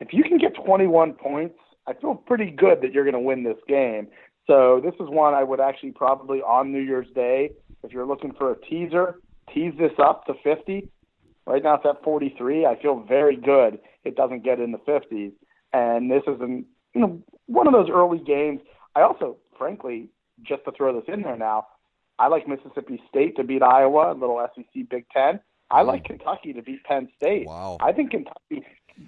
[0.00, 3.44] if you can get 21 points, I feel pretty good that you're going to win
[3.44, 4.08] this game.
[4.46, 7.50] So this is one I would actually probably on New Year's Day,
[7.82, 9.20] if you're looking for a teaser,
[9.52, 10.88] tease this up to 50.
[11.46, 12.66] Right now it's at 43.
[12.66, 15.32] I feel very good it doesn't get in the 50s.
[15.72, 18.60] And this is an, you know one of those early games.
[18.94, 20.08] I also, frankly,
[20.42, 21.66] just to throw this in there now,
[22.18, 25.40] I like Mississippi State to beat Iowa, a little SEC Big Ten.
[25.70, 25.88] I mm-hmm.
[25.88, 27.46] like Kentucky to beat Penn State.
[27.46, 27.76] Wow.
[27.80, 28.64] I think Kentucky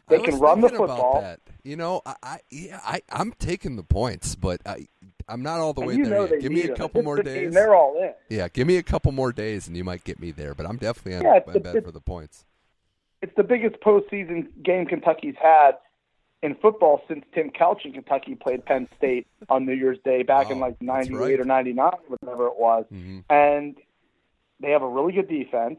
[0.09, 1.37] they can run the football.
[1.63, 4.89] You know, I, I yeah, I I'm taking the points, but I
[5.29, 6.41] I'm not all the way there yet.
[6.41, 7.53] Give me a couple more days.
[7.53, 8.15] They're all in.
[8.29, 10.55] Yeah, give me a couple more days, and you might get me there.
[10.55, 12.45] But I'm definitely on yeah, the, bet for the points.
[13.21, 15.73] It's the biggest postseason game Kentucky's had
[16.43, 20.51] in football since Tim Couch in Kentucky played Penn State on New Year's Day back
[20.51, 21.41] in like '98 right.
[21.41, 22.85] or '99, whatever it was.
[22.93, 23.19] Mm-hmm.
[23.29, 23.77] And
[24.61, 25.79] they have a really good defense.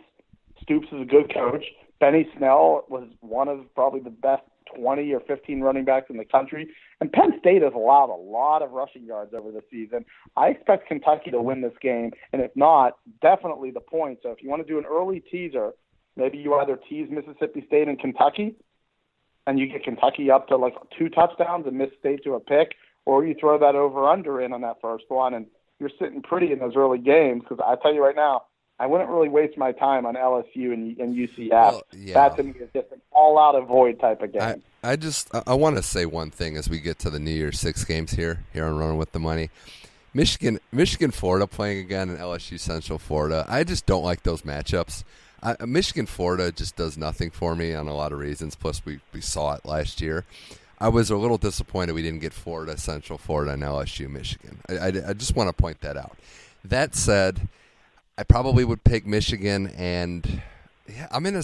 [0.61, 1.65] Stoops is a good coach.
[1.99, 4.43] Benny Snell was one of probably the best
[4.75, 6.67] 20 or 15 running backs in the country.
[7.01, 10.05] And Penn State has allowed a lot of rushing yards over the season.
[10.35, 14.23] I expect Kentucky to win this game, and if not, definitely the points.
[14.23, 15.71] So if you want to do an early teaser,
[16.15, 18.55] maybe you either tease Mississippi State and Kentucky,
[19.47, 22.75] and you get Kentucky up to like two touchdowns and Miss State to a pick,
[23.05, 25.47] or you throw that over under in on that first one, and
[25.79, 27.43] you're sitting pretty in those early games.
[27.47, 28.43] Because I tell you right now,
[28.79, 31.49] I wouldn't really waste my time on LSU and, and UCF.
[31.49, 32.13] Well, yeah.
[32.13, 34.63] That to me is just an all-out avoid type of game.
[34.83, 37.31] I just I, I want to say one thing as we get to the New
[37.31, 39.49] Year's Six games here here on Running with the Money.
[40.13, 43.45] Michigan, Michigan, Florida playing again, and LSU Central Florida.
[43.47, 45.03] I just don't like those matchups.
[45.43, 48.55] I, Michigan, Florida just does nothing for me on a lot of reasons.
[48.55, 50.25] Plus, we we saw it last year.
[50.79, 54.59] I was a little disappointed we didn't get Florida, Central Florida, and LSU, Michigan.
[54.69, 56.17] I, I, I just want to point that out.
[56.63, 57.49] That said,
[58.19, 60.41] I probably would pick Michigan, and
[60.89, 61.43] yeah, I'm in a.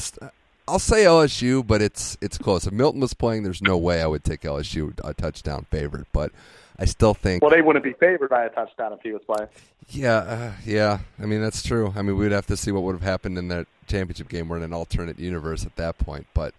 [0.67, 2.67] I'll say LSU, but it's it's close.
[2.67, 6.07] If Milton was playing, there's no way I would take LSU a touchdown favorite.
[6.11, 6.33] But
[6.77, 7.41] I still think.
[7.41, 9.47] Well, they wouldn't be favored by a touchdown if he was playing.
[9.88, 10.99] Yeah, uh, yeah.
[11.17, 11.93] I mean, that's true.
[11.95, 14.49] I mean, we'd have to see what would have happened in that championship game.
[14.49, 16.53] We're in an alternate universe at that point, but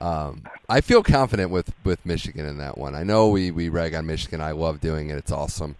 [0.00, 2.94] um, I feel confident with with Michigan in that one.
[2.94, 4.40] I know we we rag on Michigan.
[4.40, 5.18] I love doing it.
[5.18, 5.76] It's awesome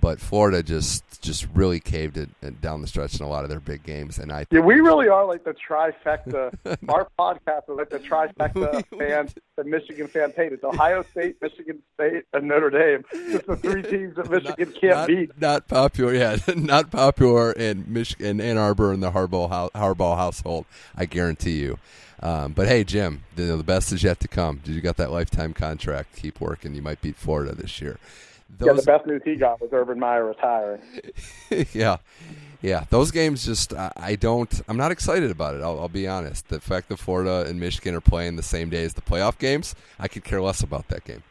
[0.00, 2.28] but Florida just just really caved it
[2.60, 5.08] down the stretch in a lot of their big games, and I yeah, we really
[5.08, 6.56] are like the trifecta.
[6.88, 10.52] Our podcast is like the trifecta fan, the Michigan fan hate.
[10.52, 13.04] It's Ohio State, Michigan State, and Notre Dame.
[13.32, 15.40] Just the three teams that Michigan not, can't not, beat.
[15.40, 20.66] Not popular, yeah, not popular in Michigan, Ann Arbor, and the Harbaugh Harbaugh household.
[20.96, 21.78] I guarantee you.
[22.20, 24.60] Um, but hey, Jim, the, the best is yet to come.
[24.64, 26.16] Did you got that lifetime contract.
[26.16, 26.74] Keep working.
[26.74, 27.98] You might beat Florida this year.
[28.50, 30.80] Those, yeah, the best news he got was Urban Meyer retiring.
[31.72, 31.98] yeah,
[32.62, 32.84] yeah.
[32.88, 34.62] Those games just I, I don't.
[34.68, 35.62] I'm not excited about it.
[35.62, 36.48] I'll, I'll, be honest.
[36.48, 39.74] The fact that Florida and Michigan are playing the same day as the playoff games,
[39.98, 41.22] I could care less about that game.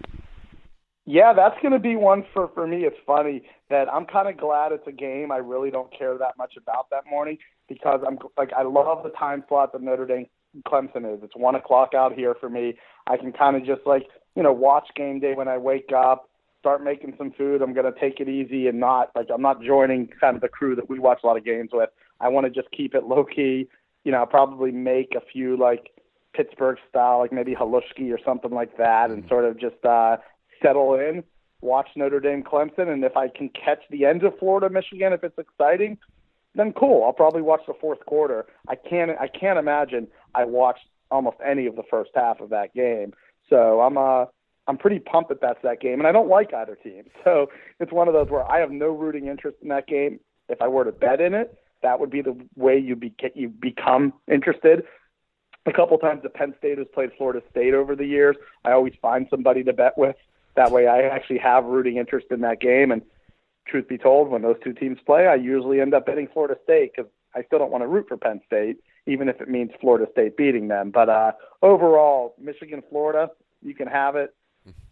[1.05, 2.83] Yeah, that's going to be one for for me.
[2.85, 5.31] It's funny that I'm kind of glad it's a game.
[5.31, 9.09] I really don't care that much about that morning because I'm like I love the
[9.09, 10.27] time slot that Notre Dame
[10.67, 11.23] Clemson is.
[11.23, 12.77] It's one o'clock out here for me.
[13.07, 14.03] I can kind of just like
[14.35, 16.29] you know watch game day when I wake up
[16.67, 17.61] start making some food.
[17.61, 20.49] I'm going to take it easy and not like I'm not joining kind of the
[20.49, 21.89] crew that we watch a lot of games with.
[22.19, 23.69] I want to just keep it low key.
[24.03, 25.91] You know, I'll probably make a few like
[26.33, 30.17] Pittsburgh style, like maybe Halushki or something like that, and sort of just uh,
[30.61, 31.23] settle in,
[31.61, 35.23] watch Notre Dame Clemson, and if I can catch the end of Florida Michigan, if
[35.23, 35.97] it's exciting,
[36.53, 37.05] then cool.
[37.05, 38.45] I'll probably watch the fourth quarter.
[38.67, 42.73] I can't I can't imagine I watched almost any of the first half of that
[42.73, 43.13] game.
[43.49, 44.25] So I'm uh
[44.67, 47.05] I'm pretty pumped that that's that game, and I don't like either team.
[47.23, 47.49] So
[47.79, 50.19] it's one of those where I have no rooting interest in that game.
[50.47, 53.49] If I were to bet in it, that would be the way you be you
[53.49, 54.83] become interested.
[55.65, 58.93] A couple times that Penn State has played Florida State over the years, I always
[59.01, 60.15] find somebody to bet with.
[60.55, 62.91] That way, I actually have rooting interest in that game.
[62.91, 63.01] And
[63.67, 66.91] truth be told, when those two teams play, I usually end up betting Florida State
[66.95, 70.09] because I still don't want to root for Penn State, even if it means Florida
[70.11, 70.89] State beating them.
[70.91, 73.29] But uh, overall, Michigan, Florida,
[73.61, 74.33] you can have it.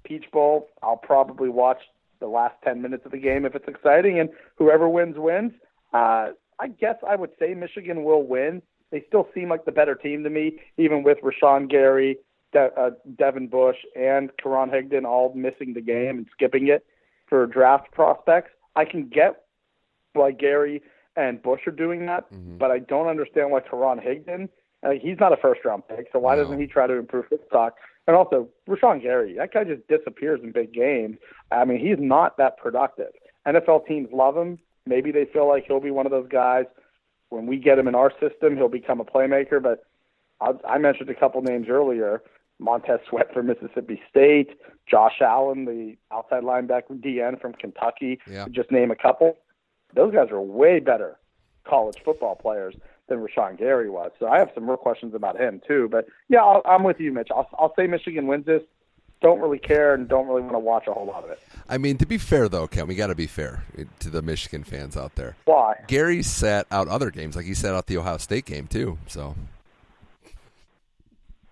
[0.04, 1.80] Peach Bowl, I'll probably watch
[2.20, 5.52] the last 10 minutes of the game if it's exciting, and whoever wins, wins.
[5.94, 8.62] Uh, I guess I would say Michigan will win.
[8.92, 12.18] They still seem like the better team to me, even with Rashan Gary,
[12.54, 16.86] De- uh, Devin Bush, and Karan Higdon all missing the game and skipping it
[17.28, 18.52] for draft prospects.
[18.76, 19.44] I can get
[20.14, 20.82] why Gary
[21.16, 22.58] and Bush are doing that, mm-hmm.
[22.58, 24.50] but I don't understand why Karan Higdon.
[24.84, 26.44] Uh, he's not a first round pick, so why no.
[26.44, 27.76] doesn't he try to improve his stock?
[28.08, 31.18] And also, Rashan Gary, that guy just disappears in big games.
[31.52, 33.12] I mean, he's not that productive.
[33.48, 34.60] NFL teams love him.
[34.86, 36.66] Maybe they feel like he'll be one of those guys.
[37.30, 39.62] When we get him in our system, he'll become a playmaker.
[39.62, 39.86] But
[40.40, 42.22] I, I mentioned a couple names earlier.
[42.60, 44.52] Montez Sweat from Mississippi State,
[44.90, 48.46] Josh Allen, the outside linebacker DN from Kentucky, yeah.
[48.50, 49.38] just name a couple.
[49.94, 51.18] Those guys are way better
[51.68, 52.76] college football players
[53.08, 54.12] than Rashan Gary was.
[54.20, 55.88] So I have some more questions about him too.
[55.92, 57.30] But yeah, I'll, I'm with you, Mitch.
[57.32, 58.62] I'll, I'll say Michigan wins this.
[59.22, 61.40] Don't really care and don't really want to watch a whole lot of it.
[61.70, 63.64] I mean, to be fair though, Ken, we got to be fair
[64.00, 65.36] to the Michigan fans out there.
[65.46, 65.76] Why?
[65.88, 68.98] Gary sat out other games, like he sat out the Ohio State game too.
[69.08, 69.36] So.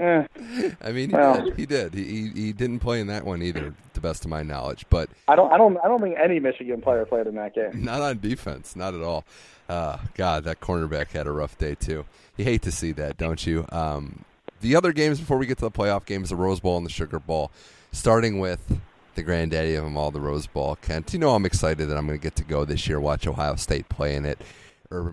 [0.04, 0.72] Eh.
[0.82, 1.56] I mean, he well, did.
[1.56, 1.94] He did.
[1.94, 4.86] He, he he didn't play in that one either, to best of my knowledge.
[4.90, 7.72] But I don't I don't I don't think any Michigan player played in that game.
[7.84, 9.24] Not on defense, not at all.
[9.70, 12.06] Uh, God, that cornerback had a rough day too.
[12.36, 13.66] You hate to see that, don't you?
[13.72, 14.26] Um,
[14.60, 16.92] the other games before we get to the playoff games, the Rose Bowl and the
[16.92, 17.50] Sugar Bowl,
[17.92, 18.80] starting with
[19.16, 20.76] the granddaddy of them all, the Rose Bowl.
[20.82, 23.26] Kent, you know I'm excited that I'm going to get to go this year, watch
[23.26, 24.40] Ohio State play in it.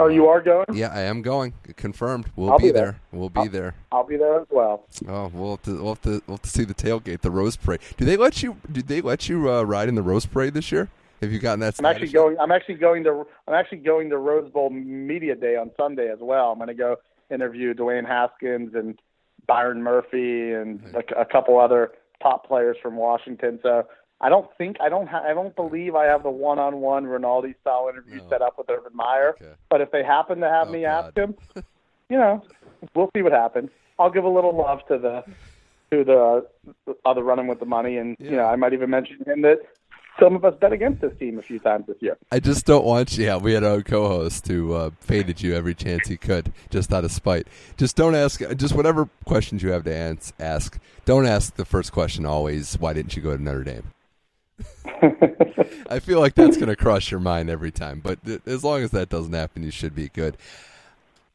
[0.00, 0.66] Oh, you are going?
[0.72, 1.54] Yeah, I am going.
[1.76, 2.26] Confirmed.
[2.36, 3.00] We'll be, be there.
[3.12, 3.74] We'll be I'll, there.
[3.92, 4.86] I'll be there as well.
[5.08, 7.56] Oh, we'll have to, we'll have to, we'll have to see the tailgate, the Rose
[7.56, 7.80] Parade.
[7.96, 8.56] Do they let you?
[8.70, 10.88] Did they let you uh, ride in the Rose Parade this year?
[11.20, 11.78] Have you gotten that?
[11.78, 12.38] I'm actually going.
[12.38, 13.26] I'm actually going to.
[13.46, 16.52] I'm actually going to Rose Bowl media day on Sunday as well.
[16.52, 16.96] I'm going to go
[17.30, 18.98] interview Dwayne Haskins and
[19.46, 23.58] Byron Murphy and a, a couple other top players from Washington.
[23.62, 23.86] So
[24.20, 27.88] I don't think I don't ha- I don't believe I have the one-on-one Rinaldi style
[27.90, 28.28] interview no.
[28.28, 29.30] set up with Urban Meyer.
[29.40, 29.52] Okay.
[29.70, 31.06] But if they happen to have oh, me God.
[31.06, 31.34] ask him,
[32.08, 32.44] you know,
[32.94, 33.70] we'll see what happens.
[33.98, 35.24] I'll give a little love to the
[35.90, 36.46] to the
[37.04, 38.30] other running with the money, and yeah.
[38.30, 39.60] you know I might even mention him that
[40.18, 42.18] some of us bet against this team a few times this year.
[42.30, 43.24] I just don't want you.
[43.24, 47.04] Yeah, we had a co-host who uh, faded you every chance he could, just out
[47.04, 47.46] of spite.
[47.78, 48.40] Just don't ask.
[48.56, 50.78] Just whatever questions you have to ask.
[51.06, 52.78] Don't ask the first question always.
[52.78, 53.92] Why didn't you go to Notre Dame?
[55.90, 58.00] I feel like that's going to cross your mind every time.
[58.00, 60.36] But th- as long as that doesn't happen, you should be good.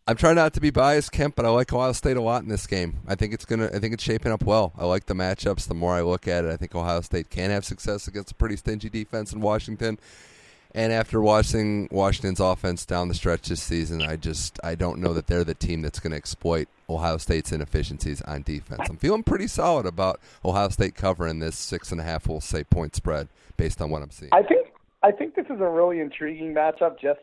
[0.08, 2.50] I'm trying not to be biased, Kent, but I like Ohio State a lot in
[2.50, 3.00] this game.
[3.08, 3.72] I think it's gonna.
[3.74, 4.72] I think it's shaping up well.
[4.78, 5.68] I like the matchups.
[5.68, 8.36] The more I look at it, I think Ohio State can have success against a
[8.36, 9.98] pretty stingy defense in Washington.
[10.76, 15.14] And after watching Washington's offense down the stretch this season, I just I don't know
[15.14, 18.82] that they're the team that's going to exploit Ohio State's inefficiencies on defense.
[18.90, 22.66] I'm feeling pretty solid about Ohio State covering this six and a half, we'll say,
[22.66, 24.34] point spread based on what I'm seeing.
[24.34, 24.68] I think
[25.02, 27.22] I think this is a really intriguing matchup just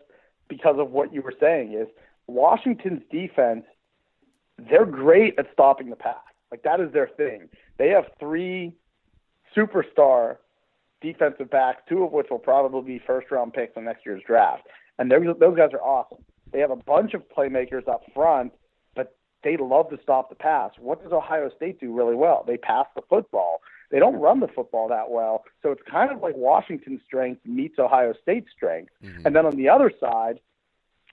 [0.49, 1.75] because of what you were saying.
[1.75, 1.89] Is
[2.27, 3.67] Washington's defense,
[4.57, 6.17] they're great at stopping the pass.
[6.51, 7.51] Like that is their thing.
[7.77, 8.73] They have three
[9.55, 10.39] superstar
[11.03, 14.63] defensive backs, two of which will probably be first round picks in next year's draft.
[14.99, 16.25] And those guys are awesome.
[16.53, 18.53] They have a bunch of playmakers up front,
[18.95, 20.71] but they love to stop the pass.
[20.79, 22.45] What does Ohio State do really well?
[22.47, 23.61] They pass the football.
[23.91, 25.45] They don't run the football that well.
[25.63, 28.93] So it's kind of like Washington's strength meets Ohio State's strength.
[29.05, 29.27] Mm-hmm.
[29.27, 30.41] And then on the other side,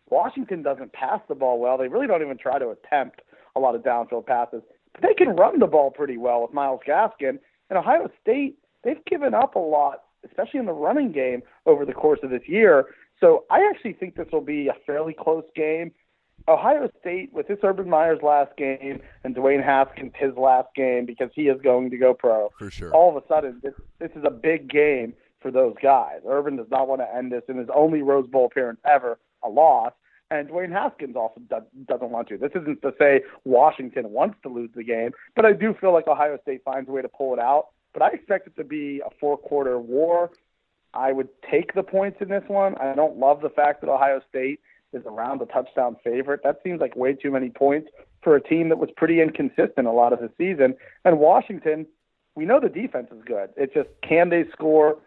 [0.09, 1.77] Washington doesn't pass the ball well.
[1.77, 3.21] They really don't even try to attempt
[3.55, 4.61] a lot of downfield passes.
[4.93, 7.39] But they can run the ball pretty well with Myles Gaskin.
[7.69, 11.93] And Ohio State, they've given up a lot, especially in the running game over the
[11.93, 12.85] course of this year.
[13.19, 15.91] So I actually think this will be a fairly close game.
[16.47, 21.29] Ohio State, with this Urban Meyer's last game and Dwayne Haskins his last game because
[21.35, 22.49] he is going to go pro.
[22.57, 22.91] For sure.
[22.91, 26.21] All of a sudden, this this is a big game for those guys.
[26.27, 29.49] Urban does not want to end this in his only Rose Bowl appearance ever a
[29.49, 29.93] loss.
[30.31, 31.41] And Dwayne Haskins also
[31.87, 32.37] doesn't want to.
[32.37, 36.07] This isn't to say Washington wants to lose the game, but I do feel like
[36.07, 37.69] Ohio State finds a way to pull it out.
[37.93, 40.31] But I expect it to be a four quarter war.
[40.93, 42.75] I would take the points in this one.
[42.75, 44.59] I don't love the fact that Ohio State
[44.91, 46.41] is around a touchdown favorite.
[46.43, 47.89] That seems like way too many points
[48.23, 50.75] for a team that was pretty inconsistent a lot of the season.
[51.05, 51.85] And Washington,
[52.35, 53.49] we know the defense is good.
[53.55, 54.97] It's just can they score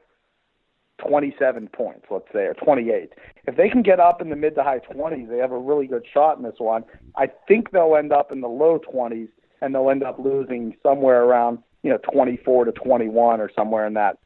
[1.03, 3.12] 27 points, let's say, or 28.
[3.47, 5.87] If they can get up in the mid to high 20s, they have a really
[5.87, 6.85] good shot in this one.
[7.16, 9.29] I think they'll end up in the low 20s,
[9.61, 13.95] and they'll end up losing somewhere around you know 24 to 21 or somewhere in
[13.95, 14.18] that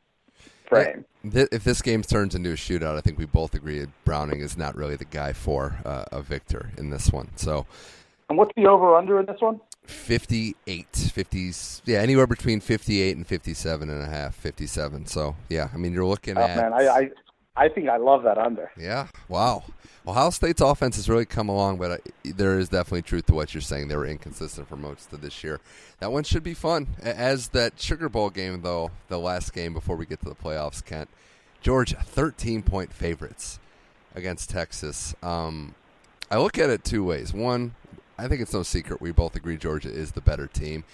[0.66, 1.05] frame.
[1.25, 4.57] If this game turns into a shootout, I think we both agree that Browning is
[4.57, 7.31] not really the guy for uh, a victor in this one.
[7.37, 7.66] So,
[8.29, 9.61] and what's the over under in this one?
[9.87, 15.77] 58 50s yeah anywhere between 58 and 57 and a half 57 so yeah i
[15.77, 17.11] mean you're looking oh, at man I, I
[17.57, 18.71] i think i love that under.
[18.79, 19.09] Yeah.
[19.29, 19.64] Wow.
[20.07, 23.55] Ohio state's offense has really come along but I, there is definitely truth to what
[23.55, 23.88] you're saying.
[23.88, 25.61] They were inconsistent for most of this year.
[25.99, 26.87] That one should be fun.
[27.03, 30.85] As that sugar bowl game though the last game before we get to the playoffs
[30.85, 31.09] kent
[31.61, 33.59] georgia 13 point favorites
[34.14, 35.14] against texas.
[35.23, 35.75] Um,
[36.31, 37.33] I look at it two ways.
[37.33, 37.75] One,
[38.19, 40.85] I think it's no secret we both agree Georgia is the better team.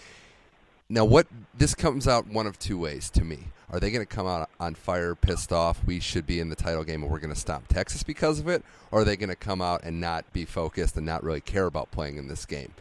[0.92, 1.26] Now, what
[1.56, 3.44] this comes out one of two ways to me.
[3.70, 5.82] Are they going to come out on fire, pissed off?
[5.86, 8.46] We should be in the title game, and we're going to stop Texas because of
[8.46, 11.40] it, or are they going to come out and not be focused and not really
[11.40, 12.74] care about playing in this game?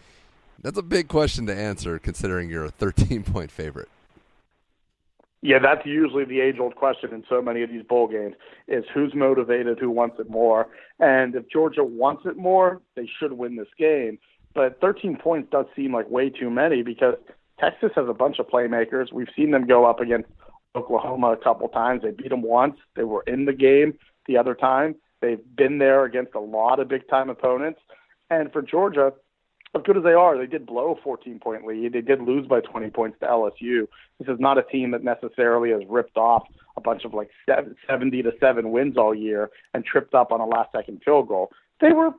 [0.62, 3.88] That's a big question to answer, considering you're a 13 point favorite.
[5.42, 8.36] Yeah, that's usually the age-old question in so many of these bowl games:
[8.68, 10.68] is who's motivated, who wants it more,
[11.00, 14.20] and if Georgia wants it more, they should win this game.
[14.54, 17.16] But 13 points does seem like way too many because
[17.62, 19.14] Texas has a bunch of playmakers.
[19.14, 20.30] We've seen them go up against
[20.76, 22.02] Oklahoma a couple times.
[22.02, 22.76] They beat them once.
[22.96, 23.94] They were in the game
[24.28, 24.96] the other time.
[25.22, 27.80] They've been there against a lot of big time opponents.
[28.32, 29.14] And for Georgia,
[29.76, 31.94] as good as they are, they did blow a 14 point lead.
[31.94, 33.88] They did lose by 20 points to LSU.
[34.20, 36.44] This is not a team that necessarily has ripped off
[36.78, 37.30] a bunch of like
[37.88, 41.52] 70 to 7 wins all year and tripped up on a last second field goal.
[41.80, 42.12] They were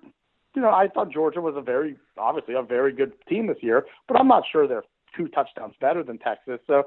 [0.55, 3.87] you know, I thought Georgia was a very, obviously a very good team this year,
[4.07, 4.85] but I'm not sure they're
[5.17, 6.61] two touchdowns better than Texas.
[6.67, 6.85] So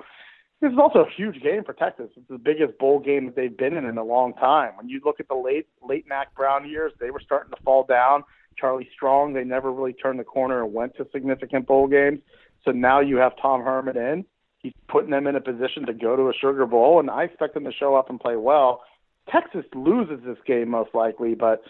[0.62, 2.10] this is also a huge game for Texas.
[2.16, 4.72] It's the biggest bowl game that they've been in in a long time.
[4.78, 7.86] When you look at the late late Mack Brown years, they were starting to fall
[7.88, 8.24] down.
[8.58, 12.20] Charlie Strong, they never really turned the corner and went to significant bowl games.
[12.64, 14.26] So now you have Tom Herman in.
[14.60, 17.54] He's putting them in a position to go to a Sugar Bowl, and I expect
[17.54, 18.82] them to show up and play well.
[19.30, 21.64] Texas loses this game most likely, but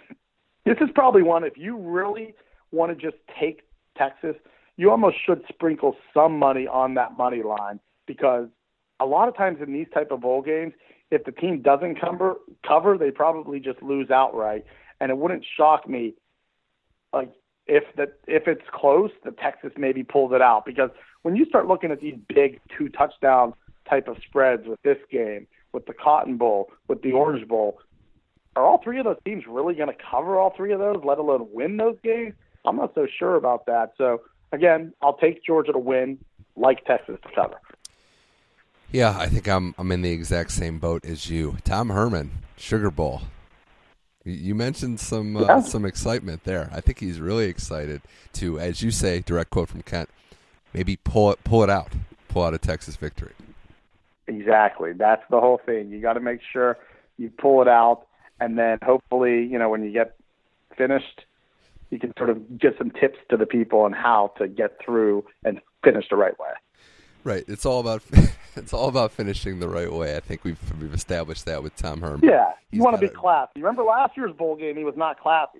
[0.64, 2.36] this is probably one, if you really
[2.72, 3.64] want to just take
[3.97, 4.36] Texas,
[4.78, 8.47] you almost should sprinkle some money on that money line because
[8.99, 10.73] a lot of times in these type of bowl games,
[11.11, 12.36] if the team doesn't cover,
[12.67, 14.65] cover, they probably just lose outright.
[14.99, 16.15] And it wouldn't shock me,
[17.13, 17.32] like
[17.67, 20.89] if that if it's close, the Texas maybe pulls it out because
[21.23, 23.53] when you start looking at these big two touchdown
[23.89, 27.80] type of spreads with this game, with the Cotton Bowl, with the Orange Bowl,
[28.55, 31.17] are all three of those teams really going to cover all three of those, let
[31.17, 32.34] alone win those games?
[32.65, 33.93] I'm not so sure about that.
[33.97, 34.21] So
[34.52, 36.18] again, I'll take Georgia to win,
[36.56, 37.60] like Texas to cover.
[38.91, 41.58] Yeah, I think I'm I'm in the exact same boat as you.
[41.64, 43.22] Tom Herman, Sugar Bowl.
[44.24, 45.60] You mentioned some uh, yeah.
[45.62, 46.70] some excitement there.
[46.74, 48.02] I think he's really excited
[48.34, 50.10] to, as you say, direct quote from Kent,
[50.74, 51.91] maybe pull it pull it out,
[52.30, 53.34] pull out a Texas victory.
[54.28, 54.93] Exactly.
[54.93, 55.89] That's the whole thing.
[55.89, 56.78] You got to make sure
[57.18, 58.08] you pull it out,
[58.39, 60.16] and then hopefully, you know, when you get
[60.76, 61.26] finished,
[61.89, 65.25] you can sort of give some tips to the people on how to get through
[65.43, 66.49] and finish the right way.
[67.23, 67.43] Right.
[67.47, 68.03] It's all about
[68.55, 70.15] it's all about finishing the right way.
[70.15, 72.21] I think we've we've established that with Tom Herman.
[72.23, 73.51] Yeah, you want to be classy.
[73.57, 74.77] Remember last year's bowl game?
[74.77, 75.59] He was not classy.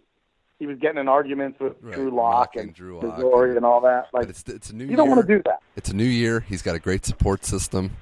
[0.60, 1.96] He was getting in arguments with right.
[1.96, 4.06] Drew Lock and Drew Missouri and, and all that.
[4.14, 4.84] Like it's it's a new.
[4.84, 4.98] You year.
[4.98, 5.60] don't want to do that.
[5.76, 6.42] It's a new year.
[6.42, 7.98] He's got a great support system,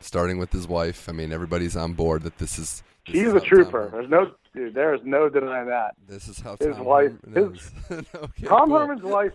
[0.00, 1.08] starting with his wife.
[1.08, 2.82] I mean, everybody's on board that this is.
[3.06, 3.88] He's a trooper.
[3.92, 4.74] There's no dude.
[4.74, 5.94] There is no denying that.
[6.08, 7.12] This is how his Tom wife.
[7.24, 7.70] Herman his,
[8.14, 8.78] okay, Tom cool.
[8.78, 9.32] Herman's wife.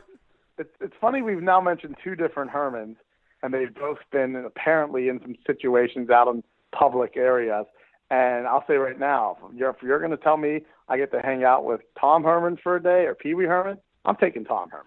[0.57, 2.97] It's it's funny we've now mentioned two different Hermans
[3.43, 7.65] and they've both been apparently in some situations out in public areas.
[8.09, 11.11] And I'll say right now, if you're, if you're going to tell me I get
[11.13, 14.43] to hang out with Tom Herman for a day or Pee Wee Herman, I'm taking
[14.43, 14.85] Tom Herman.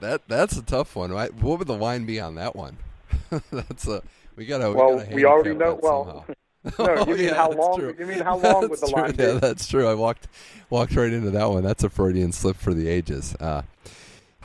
[0.00, 1.10] That that's a tough one.
[1.10, 1.34] Right?
[1.34, 2.78] What would the line be on that one?
[3.50, 4.02] that's a
[4.36, 4.72] we gotta.
[4.72, 5.78] Well, we, we already know.
[5.82, 6.24] Well,
[6.78, 7.78] no, you oh, mean yeah, how long?
[7.78, 7.94] True.
[7.98, 8.96] You mean how long would the true.
[8.96, 9.38] line yeah, be?
[9.38, 9.86] that's true.
[9.86, 10.28] I walked
[10.70, 11.62] walked right into that one.
[11.62, 13.34] That's a Freudian slip for the ages.
[13.40, 13.62] Uh,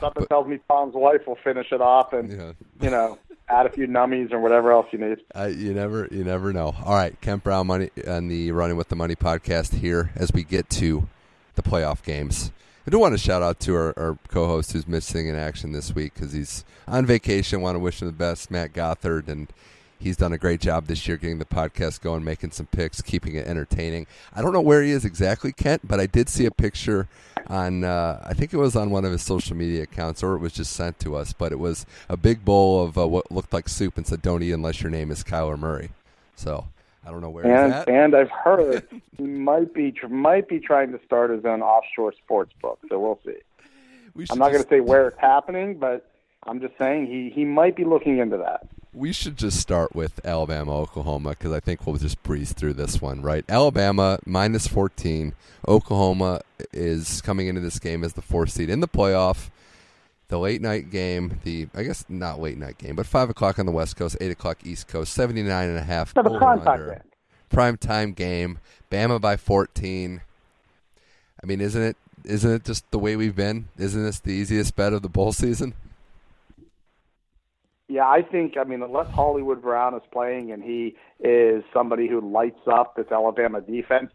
[0.00, 2.52] Something but, tells me Tom's wife will finish it off, and yeah.
[2.80, 3.18] you know,
[3.48, 5.18] add a few nummies or whatever else you need.
[5.34, 6.74] Uh, you never, you never know.
[6.84, 10.42] All right, Kent Brown money on the Running with the Money podcast here as we
[10.42, 11.08] get to
[11.54, 12.52] the playoff games.
[12.86, 15.94] I do want to shout out to our, our co-host who's missing in action this
[15.94, 17.62] week because he's on vacation.
[17.62, 19.48] Want to wish him the best, Matt Gothard, and
[20.04, 23.34] he's done a great job this year getting the podcast going, making some picks, keeping
[23.34, 24.06] it entertaining.
[24.34, 27.08] I don't know where he is exactly, Kent, but I did see a picture
[27.46, 30.38] on uh, I think it was on one of his social media accounts or it
[30.38, 33.52] was just sent to us, but it was a big bowl of uh, what looked
[33.52, 35.90] like soup and said, "Don't eat unless your name is Kyler Murray."
[36.36, 36.66] So
[37.06, 37.88] I don't know where and, he's at.
[37.88, 38.86] And I've heard
[39.16, 42.78] he might be might be trying to start his own offshore sports book.
[42.90, 43.38] So we'll see.
[44.14, 46.10] We I'm not going to say where it's happening, but
[46.44, 48.68] I'm just saying he he might be looking into that.
[48.94, 53.02] We should just start with Alabama, Oklahoma, because I think we'll just breeze through this
[53.02, 53.44] one, right?
[53.48, 55.34] Alabama minus 14.
[55.66, 56.42] Oklahoma
[56.72, 59.50] is coming into this game as the fourth seed in the playoff.
[60.28, 63.66] The late night game, the I guess not late night game, but five o'clock on
[63.66, 66.16] the West Coast, eight o'clock East Coast, seventy nine and a half.
[66.16, 67.02] No, the prime time.
[67.50, 68.58] Prime time game.
[68.90, 70.22] Bama by fourteen.
[71.42, 73.68] I mean, isn't it isn't it just the way we've been?
[73.76, 75.74] Isn't this the easiest bet of the bowl season?
[77.94, 82.20] Yeah, I think I mean unless Hollywood Brown is playing and he is somebody who
[82.20, 84.10] lights up this Alabama defense,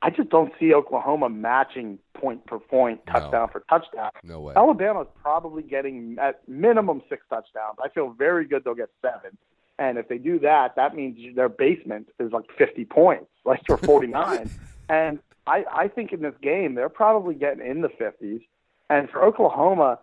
[0.00, 3.52] I just don't see Oklahoma matching point per point, touchdown no.
[3.52, 4.12] for touchdown.
[4.22, 4.54] No way.
[4.56, 7.76] Alabama's probably getting at minimum six touchdowns.
[7.84, 9.36] I feel very good they'll get seven.
[9.78, 13.76] And if they do that, that means their basement is like 50 points, like or
[13.76, 14.48] 49.
[14.88, 18.40] and I, I think in this game they're probably getting in the 50s.
[18.88, 19.98] And for Oklahoma,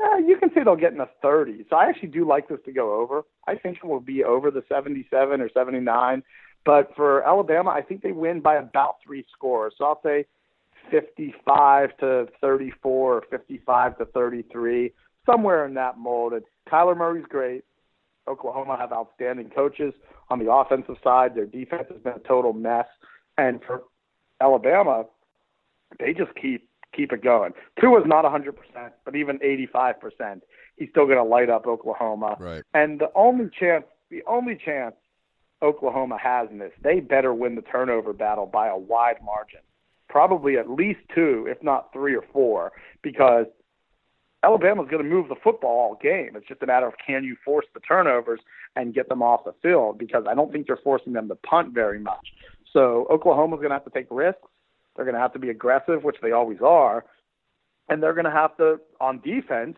[0.00, 1.68] eh, you can say they'll get in the 30s.
[1.70, 3.22] So I actually do like this to go over.
[3.46, 6.22] I think it will be over the 77 or 79.
[6.64, 9.74] But for Alabama, I think they win by about three scores.
[9.76, 10.26] So I'll say
[10.90, 14.92] 55 to 34 or 55 to 33,
[15.26, 16.34] somewhere in that mold.
[16.34, 17.64] And Kyler Murray's great.
[18.28, 19.92] Oklahoma have outstanding coaches
[20.30, 21.34] on the offensive side.
[21.34, 22.86] Their defense has been a total mess.
[23.36, 23.82] And for
[24.40, 25.06] Alabama,
[25.98, 27.52] they just keep keep it going.
[27.80, 28.54] Tua is not 100%,
[29.04, 30.40] but even 85%,
[30.76, 32.36] he's still going to light up Oklahoma.
[32.38, 32.62] Right.
[32.74, 34.94] And the only chance, the only chance
[35.62, 39.60] Oklahoma has in this, they better win the turnover battle by a wide margin.
[40.08, 42.72] Probably at least two, if not three or four,
[43.02, 43.46] because
[44.44, 46.30] Alabama's going to move the football all game.
[46.34, 48.40] It's just a matter of can you force the turnovers
[48.74, 51.72] and get them off the field because I don't think they're forcing them to punt
[51.72, 52.32] very much.
[52.72, 54.40] So Oklahoma's going to have to take risks.
[54.96, 57.04] They're going to have to be aggressive, which they always are,
[57.88, 59.76] and they're going to have to on defense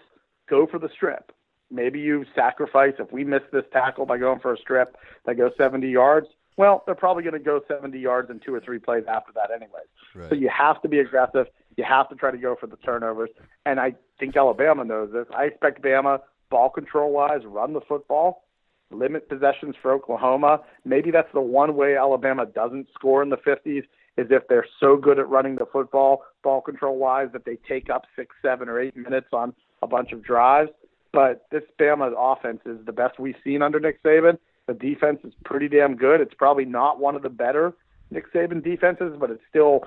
[0.48, 1.32] go for the strip.
[1.70, 4.96] Maybe you sacrifice if we miss this tackle by going for a strip
[5.26, 6.26] that goes 70 yards.
[6.56, 9.50] Well, they're probably going to go 70 yards in two or three plays after that,
[9.50, 9.86] anyways.
[10.14, 10.28] Right.
[10.28, 11.46] So you have to be aggressive.
[11.76, 13.30] You have to try to go for the turnovers.
[13.66, 15.26] And I think Alabama knows this.
[15.36, 18.44] I expect Bama, ball control wise, run the football,
[18.92, 20.60] limit possessions for Oklahoma.
[20.84, 23.82] Maybe that's the one way Alabama doesn't score in the 50s
[24.16, 27.90] is if they're so good at running the football, ball control wise, that they take
[27.90, 29.52] up six, seven, or eight minutes on
[29.82, 30.70] a bunch of drives.
[31.12, 34.38] but this Bama offense is the best we've seen under Nick Saban.
[34.66, 36.20] The defense is pretty damn good.
[36.20, 37.74] It's probably not one of the better
[38.10, 39.80] Nick Saban defenses, but it's still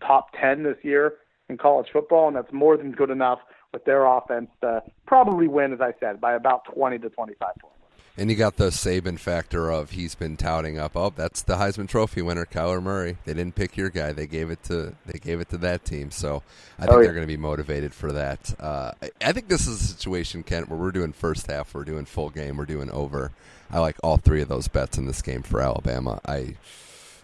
[0.00, 1.14] top 10 this year
[1.48, 3.38] in college football, and that's more than good enough
[3.72, 7.77] with their offense to probably win, as I said, by about 20 to 25 points.
[8.18, 10.96] And you got the Saban factor of he's been touting up.
[10.96, 13.16] Oh, that's the Heisman Trophy winner, Kyler Murray.
[13.24, 16.10] They didn't pick your guy; they gave it to they gave it to that team.
[16.10, 16.42] So
[16.80, 17.04] I think oh, yeah.
[17.04, 18.58] they're going to be motivated for that.
[18.58, 18.92] Uh,
[19.22, 22.30] I think this is a situation, Kent, where we're doing first half, we're doing full
[22.30, 23.30] game, we're doing over.
[23.70, 26.20] I like all three of those bets in this game for Alabama.
[26.26, 26.56] I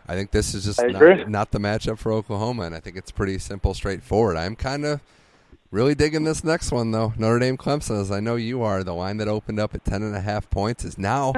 [0.06, 3.10] I think this is just not, not, the matchup for Oklahoma, and I think it's
[3.10, 4.36] pretty simple, straightforward.
[4.36, 5.00] I'm kind of
[5.74, 7.12] really digging this next one, though.
[7.18, 8.84] Notre Dame Clemson, as I know you are.
[8.84, 11.34] The line that opened up at ten and a half points is now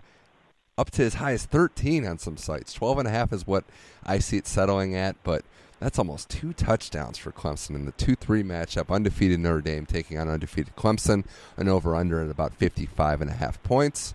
[0.77, 2.75] up to as high as 13 on some sites.
[2.75, 3.65] 12 and a half is what
[4.05, 5.43] I see it settling at, but
[5.81, 8.95] that's almost two touchdowns for Clemson in the 2-3 matchup.
[8.95, 11.25] Undefeated Notre Dame taking on undefeated Clemson,
[11.57, 14.13] an over-under at about 55 and a half points.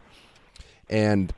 [0.88, 1.34] And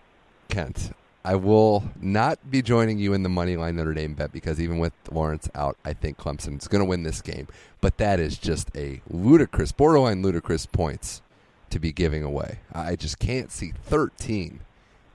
[0.49, 0.91] Kent,
[1.25, 4.77] I will not be joining you in the money line Notre Dame bet because even
[4.77, 7.47] with Lawrence out, I think Clemson's going to win this game.
[7.79, 11.21] But that is just a ludicrous, borderline ludicrous points
[11.69, 12.59] to be giving away.
[12.73, 14.59] I just can't see 13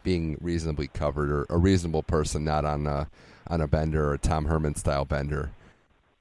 [0.02, 3.08] being reasonably covered or a reasonable person not on a,
[3.46, 5.50] on a bender or a Tom Herman style bender.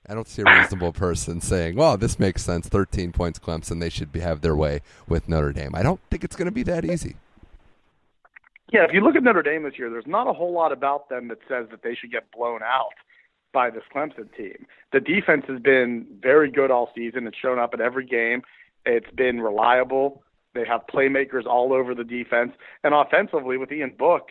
[0.09, 2.69] I don't see a reasonable person saying, "Well, this makes sense.
[2.69, 3.81] 13 points, Clemson.
[3.81, 6.51] They should be, have their way with Notre Dame." I don't think it's going to
[6.51, 7.17] be that easy.
[8.71, 11.09] Yeah, if you look at Notre Dame this year, there's not a whole lot about
[11.09, 12.93] them that says that they should get blown out
[13.53, 14.65] by this Clemson team.
[14.91, 17.27] The defense has been very good all season.
[17.27, 18.41] It's shown up at every game.
[18.85, 20.21] It's been reliable.
[20.53, 22.51] They have playmakers all over the defense.
[22.83, 24.29] And offensively, with Ian Book,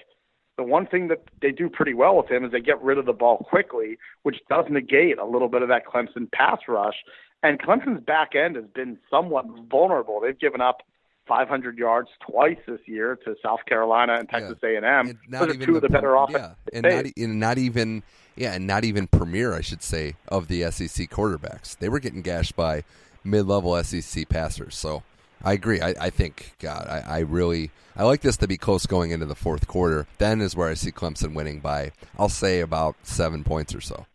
[0.57, 3.07] the one thing that they do pretty well with him is they get rid of
[3.07, 6.97] the ball quickly, which does negate a little bit of that Clemson pass rush.
[7.43, 10.20] And Clemson's back end has been somewhat vulnerable.
[10.20, 10.82] They've given up
[11.27, 14.81] 500 yards twice this year to South Carolina and Texas yeah.
[14.81, 15.18] A&M.
[15.29, 16.57] Those are two the, of the better offenses.
[16.72, 18.03] Yeah, and not, and not even
[18.37, 21.77] yeah, and not even premier, I should say, of the SEC quarterbacks.
[21.79, 22.85] They were getting gashed by
[23.24, 24.77] mid-level SEC passers.
[24.77, 25.03] So
[25.43, 25.81] I agree.
[25.81, 29.27] I, I think God, I, I really I like this to be close going into
[29.27, 30.07] the fourth quarter.
[30.18, 34.07] Then is where I see Clemson winning by I'll say about seven points or so.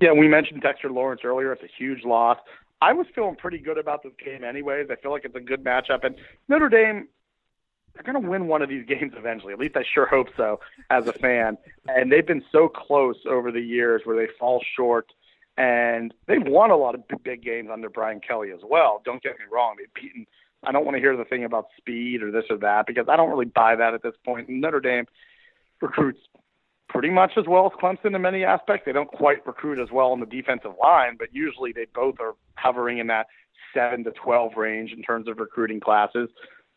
[0.00, 1.52] Yeah, we mentioned Dexter Lawrence earlier.
[1.52, 2.38] It's a huge loss.
[2.80, 4.88] I was feeling pretty good about this game, anyways.
[4.90, 6.16] I feel like it's a good matchup, and
[6.48, 7.08] Notre Dame
[7.94, 9.52] they're going to win one of these games eventually.
[9.52, 10.60] At least I sure hope so
[10.90, 11.56] as a fan.
[11.88, 15.12] And they've been so close over the years where they fall short.
[15.56, 19.00] And they've won a lot of big games under Brian Kelly as well.
[19.04, 19.76] Don't get me wrong.
[19.78, 20.26] They've beaten.
[20.64, 23.16] I don't want to hear the thing about speed or this or that because I
[23.16, 24.48] don't really buy that at this point.
[24.48, 25.06] Notre Dame
[25.80, 26.18] recruits
[26.94, 28.84] pretty much as well as Clemson in many aspects.
[28.86, 32.34] They don't quite recruit as well on the defensive line, but usually they both are
[32.54, 33.26] hovering in that
[33.74, 36.28] seven to twelve range in terms of recruiting classes.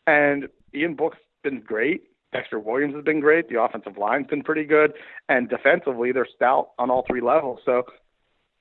[0.08, 2.02] And Ian Book's been great.
[2.32, 3.48] Dexter Williams has been great.
[3.48, 4.92] The offensive line's been pretty good,
[5.28, 7.60] and defensively they're stout on all three levels.
[7.64, 7.84] So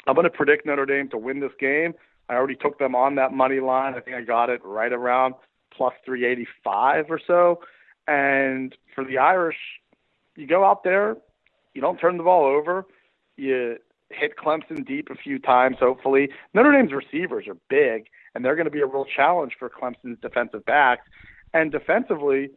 [0.06, 1.94] I'm going to predict Notre Dame to win this game.
[2.30, 3.96] I already took them on that money line.
[3.96, 5.34] I think I got it right around
[5.76, 7.60] plus 385 or so.
[8.08, 9.58] And for the Irish,
[10.36, 11.18] you go out there,
[11.78, 12.88] you don't turn the ball over.
[13.38, 13.78] You
[14.10, 16.30] hit Clemson deep a few times, hopefully.
[16.56, 20.20] Notre Dame's receivers are big, and they're going to be a real challenge for Clemson's
[20.20, 21.04] defensive backs.
[21.54, 22.50] And defensively,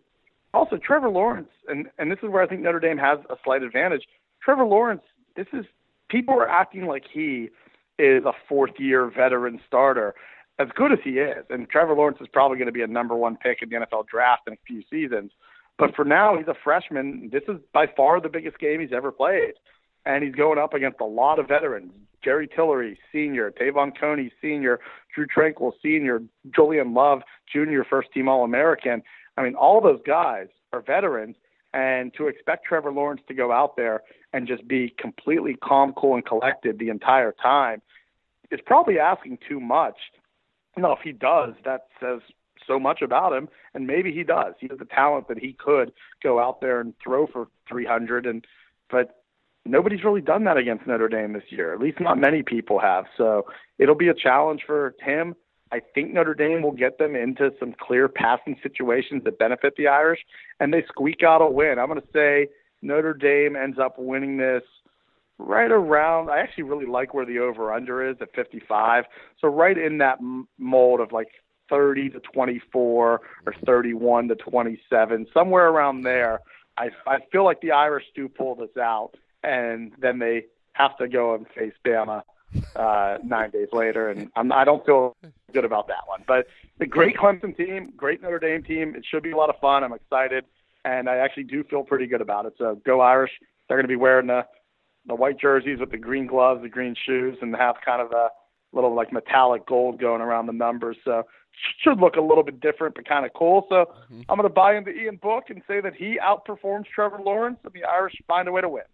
[0.54, 3.62] also Trevor Lawrence, and, and this is where I think Notre Dame has a slight
[3.62, 4.04] advantage.
[4.42, 5.02] Trevor Lawrence,
[5.36, 5.66] this is
[6.08, 7.50] people are acting like he
[7.98, 10.14] is a fourth year veteran starter.
[10.58, 13.14] As good as he is, and Trevor Lawrence is probably going to be a number
[13.14, 15.30] one pick in the NFL draft in a few seasons.
[15.80, 17.30] But for now, he's a freshman.
[17.32, 19.54] This is by far the biggest game he's ever played.
[20.04, 21.92] And he's going up against a lot of veterans.
[22.22, 24.78] Jerry Tillery, senior, Te'von Coney, senior,
[25.14, 26.20] Drue Tranquill, senior,
[26.54, 29.02] Julian Love, junior, first team All American.
[29.38, 31.36] I mean, all those guys are veterans.
[31.72, 34.02] And to expect Trevor Lawrence to go out there
[34.34, 37.80] and just be completely calm, cool, and collected the entire time
[38.50, 39.96] is probably asking too much.
[40.76, 42.20] Now, if he does, that says
[42.70, 44.54] so much about him, and maybe he does.
[44.60, 45.92] He has the talent that he could
[46.22, 48.44] go out there and throw for 300, and
[48.90, 49.22] but
[49.66, 51.74] nobody's really done that against Notre Dame this year.
[51.74, 53.04] At least not many people have.
[53.16, 53.46] So
[53.78, 55.34] it'll be a challenge for him.
[55.72, 59.88] I think Notre Dame will get them into some clear passing situations that benefit the
[59.88, 60.20] Irish,
[60.58, 61.78] and they squeak out a win.
[61.78, 62.48] I'm going to say
[62.82, 64.62] Notre Dame ends up winning this
[65.38, 66.30] right around.
[66.30, 69.04] I actually really like where the over under is at 55.
[69.40, 70.18] So right in that
[70.58, 71.28] mold of like
[71.70, 76.40] 30 to 24 or 31 to 27, somewhere around there.
[76.76, 79.12] I, I feel like the Irish do pull this out,
[79.42, 82.22] and then they have to go and face Bama
[82.76, 84.10] uh, nine days later.
[84.10, 85.16] And I'm, I don't feel
[85.52, 86.24] good about that one.
[86.26, 86.46] But
[86.78, 88.94] the great Clemson team, great Notre Dame team.
[88.94, 89.84] It should be a lot of fun.
[89.84, 90.44] I'm excited,
[90.84, 92.54] and I actually do feel pretty good about it.
[92.58, 93.32] So go Irish!
[93.68, 94.46] They're going to be wearing the
[95.06, 98.28] the white jerseys with the green gloves, the green shoes, and have kind of a
[98.72, 100.96] little like metallic gold going around the numbers.
[101.04, 101.24] So
[101.82, 103.66] should look a little bit different, but kind of cool.
[103.68, 104.22] So mm-hmm.
[104.28, 107.72] I'm going to buy into Ian Book and say that he outperforms Trevor Lawrence, and
[107.72, 108.84] the Irish find a way to win.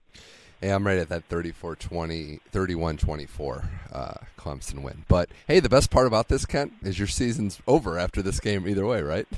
[0.61, 5.05] Hey, I'm right at that 34-20, 31-24 uh, Clemson win.
[5.07, 8.67] But hey, the best part about this, Kent, is your season's over after this game
[8.67, 9.29] either way, right?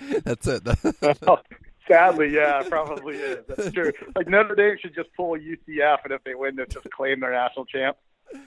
[0.22, 0.62] That's it.
[1.88, 3.44] Sadly, yeah, probably is.
[3.46, 3.92] That's true.
[4.14, 7.32] Like Notre Dame should just pull UCF, and if they win, they just claim their
[7.32, 7.96] national champ.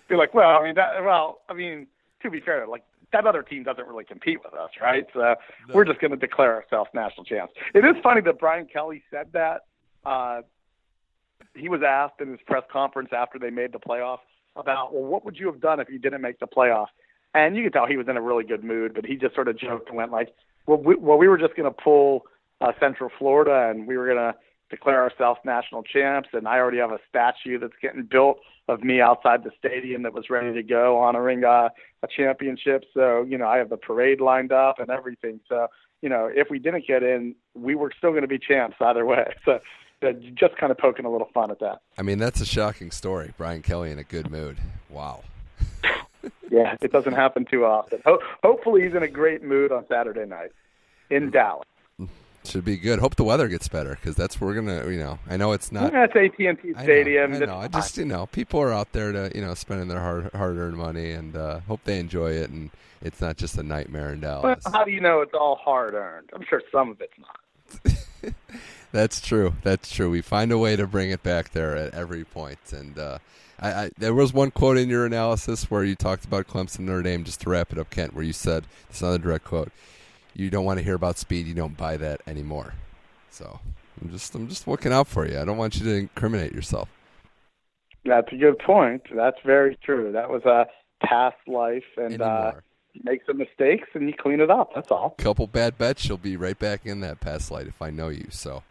[0.07, 1.03] Be like, well, I mean, that.
[1.03, 1.87] Well, I mean,
[2.23, 2.83] to be fair, like
[3.13, 5.05] that other team doesn't really compete with us, right?
[5.13, 5.35] So no.
[5.73, 7.53] we're just going to declare ourselves national champs.
[7.73, 9.61] It is funny that Brian Kelly said that.
[10.05, 10.41] Uh,
[11.55, 14.19] he was asked in his press conference after they made the playoffs
[14.55, 16.87] about, well, what would you have done if you didn't make the playoffs?
[17.33, 19.47] And you could tell he was in a really good mood, but he just sort
[19.47, 20.29] of joked and went like,
[20.65, 22.23] well, we, well, we were just going to pull
[22.61, 24.35] uh, Central Florida and we were going to
[24.69, 26.29] declare ourselves national champs.
[26.33, 30.13] And I already have a statue that's getting built of me outside the stadium that
[30.13, 31.69] was ready to go honoring uh,
[32.03, 32.83] a championship.
[32.93, 35.39] So, you know, I have the parade lined up and everything.
[35.47, 35.67] So,
[36.01, 39.05] you know, if we didn't get in, we were still going to be champs either
[39.05, 39.33] way.
[39.45, 39.59] So,
[40.35, 41.79] just kind of poking a little fun at that.
[41.97, 43.33] I mean, that's a shocking story.
[43.35, 44.57] Brian Kelly in a good mood.
[44.91, 45.23] Wow.
[46.51, 48.01] yeah, it doesn't happen too often.
[48.05, 50.51] Ho- hopefully, he's in a great mood on Saturday night
[51.09, 51.65] in Dallas.
[52.47, 52.99] Should be good.
[52.99, 54.89] Hope the weather gets better because that's we're gonna.
[54.89, 55.91] You know, I know it's not.
[55.91, 57.33] Yeah, it's AT and T Stadium.
[57.33, 57.43] I know.
[57.43, 57.57] I, know.
[57.57, 60.57] I just you know people are out there to you know spending their hard hard
[60.57, 62.71] earned money and uh, hope they enjoy it and
[63.01, 64.63] it's not just a nightmare in Dallas.
[64.65, 66.29] Well, how do you know it's all hard earned?
[66.33, 68.33] I'm sure some of it's not.
[68.91, 69.53] That's true.
[69.63, 70.09] That's true.
[70.09, 72.59] We find a way to bring it back there at every point.
[72.71, 73.19] And uh,
[73.59, 77.03] I, I, there was one quote in your analysis where you talked about Clemson Notre
[77.03, 77.23] Dame.
[77.23, 79.71] Just to wrap it up, Kent, where you said it's not a direct quote.
[80.37, 81.47] You don't want to hear about speed.
[81.47, 82.73] You don't buy that anymore.
[83.31, 83.59] So
[84.01, 85.39] I'm just I'm just looking out for you.
[85.39, 86.89] I don't want you to incriminate yourself.
[88.05, 89.01] That's a good point.
[89.13, 90.11] That's very true.
[90.11, 90.67] That was a
[91.05, 92.53] past life, and uh,
[93.03, 94.73] make some mistakes and you clean it up.
[94.75, 95.15] That's all.
[95.17, 98.27] Couple bad bets, you'll be right back in that past light if I know you.
[98.29, 98.63] So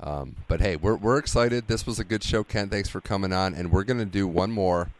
[0.00, 1.68] um, but hey, we're we're excited.
[1.68, 2.68] This was a good show, Ken.
[2.68, 4.90] Thanks for coming on, and we're gonna do one more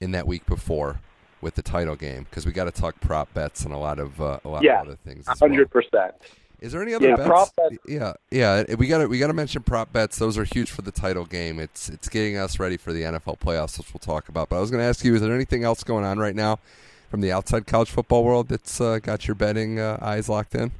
[0.00, 1.00] in that week before
[1.40, 4.20] with the title game because we got to talk prop bets and a lot of
[4.20, 5.26] uh, a lot yeah, of other things.
[5.26, 5.82] Hundred well.
[5.82, 6.14] percent.
[6.60, 7.28] Is there any other yeah, bets?
[7.28, 7.76] Prop bets?
[7.86, 8.64] Yeah, yeah.
[8.76, 10.18] We got to we got to mention prop bets.
[10.18, 11.60] Those are huge for the title game.
[11.60, 14.48] It's it's getting us ready for the NFL playoffs, which we'll talk about.
[14.48, 16.58] But I was going to ask you: Is there anything else going on right now
[17.10, 20.72] from the outside college football world that's uh, got your betting uh, eyes locked in?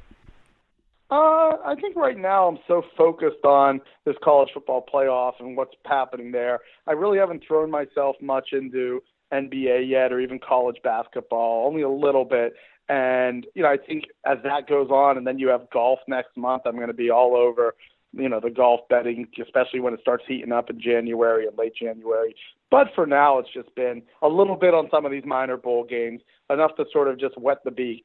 [1.11, 5.73] Uh, I think right now I'm so focused on this college football playoff and what's
[5.85, 6.59] happening there.
[6.85, 9.01] I really haven't thrown myself much into
[9.33, 12.53] NBA yet or even college basketball, only a little bit.
[12.87, 16.35] And, you know, I think as that goes on and then you have golf next
[16.35, 17.75] month, I'm going to be all over,
[18.13, 21.75] you know, the golf betting, especially when it starts heating up in January and late
[21.79, 22.35] January.
[22.71, 25.83] But for now, it's just been a little bit on some of these minor bowl
[25.83, 28.03] games, enough to sort of just wet the beak,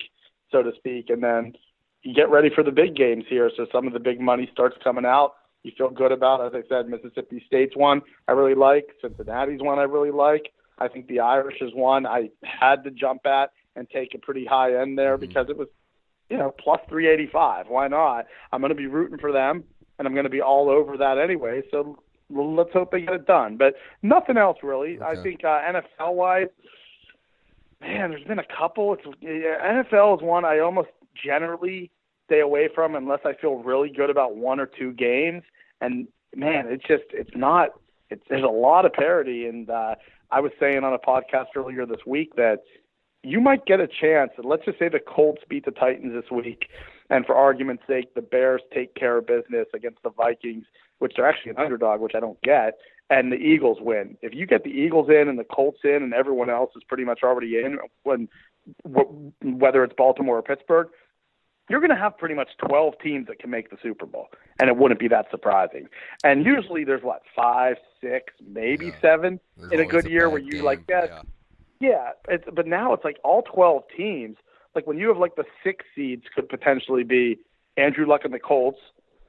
[0.53, 1.09] so to speak.
[1.09, 1.55] And then
[2.03, 3.51] you get ready for the big games here.
[3.57, 5.33] So some of the big money starts coming out.
[5.63, 8.89] You feel good about, as I said, Mississippi State's one I really like.
[9.01, 10.53] Cincinnati's one I really like.
[10.79, 14.45] I think the Irish is one I had to jump at and take a pretty
[14.45, 15.27] high end there mm-hmm.
[15.27, 15.69] because it was,
[16.31, 17.67] you know, plus 385.
[17.69, 18.27] Why not?
[18.53, 19.65] I'm going to be rooting for them,
[19.99, 21.63] and I'm going to be all over that anyway.
[21.71, 21.99] So
[22.31, 23.57] let's hope they get it done.
[23.57, 24.99] But nothing else really.
[25.01, 25.21] Okay.
[25.21, 26.49] I think uh, NFL wise,
[27.81, 28.95] man, there's been a couple.
[28.95, 31.91] It's yeah, NFL is one I almost generally
[32.27, 35.43] stay away from unless I feel really good about one or two games.
[35.81, 37.71] And man, it's just it's not.
[38.11, 39.95] It's, there's a lot of parity, and uh,
[40.31, 42.61] I was saying on a podcast earlier this week that
[43.23, 44.31] you might get a chance.
[44.37, 46.67] And let's just say the Colts beat the Titans this week,
[47.11, 50.65] and for argument's sake, the Bears take care of business against the Vikings,
[50.99, 52.79] which are actually an underdog, which I don't get,
[53.11, 54.17] and the Eagles win.
[54.23, 57.05] If you get the Eagles in and the Colts in, and everyone else is pretty
[57.05, 58.29] much already in, when
[59.43, 60.89] whether it's Baltimore or Pittsburgh,
[61.69, 64.29] you're going to have pretty much 12 teams that can make the Super Bowl,
[64.61, 65.87] and it wouldn't be that surprising.
[66.23, 69.01] And usually there's what five, six, maybe yeah.
[69.01, 70.65] seven there's in a good a year where you game.
[70.65, 71.25] like that.
[71.81, 74.37] Yeah, yeah it's, but now it's like all 12 teams.
[74.75, 77.39] Like when you have like the six seeds could potentially be
[77.77, 78.81] Andrew Luck and the Colts,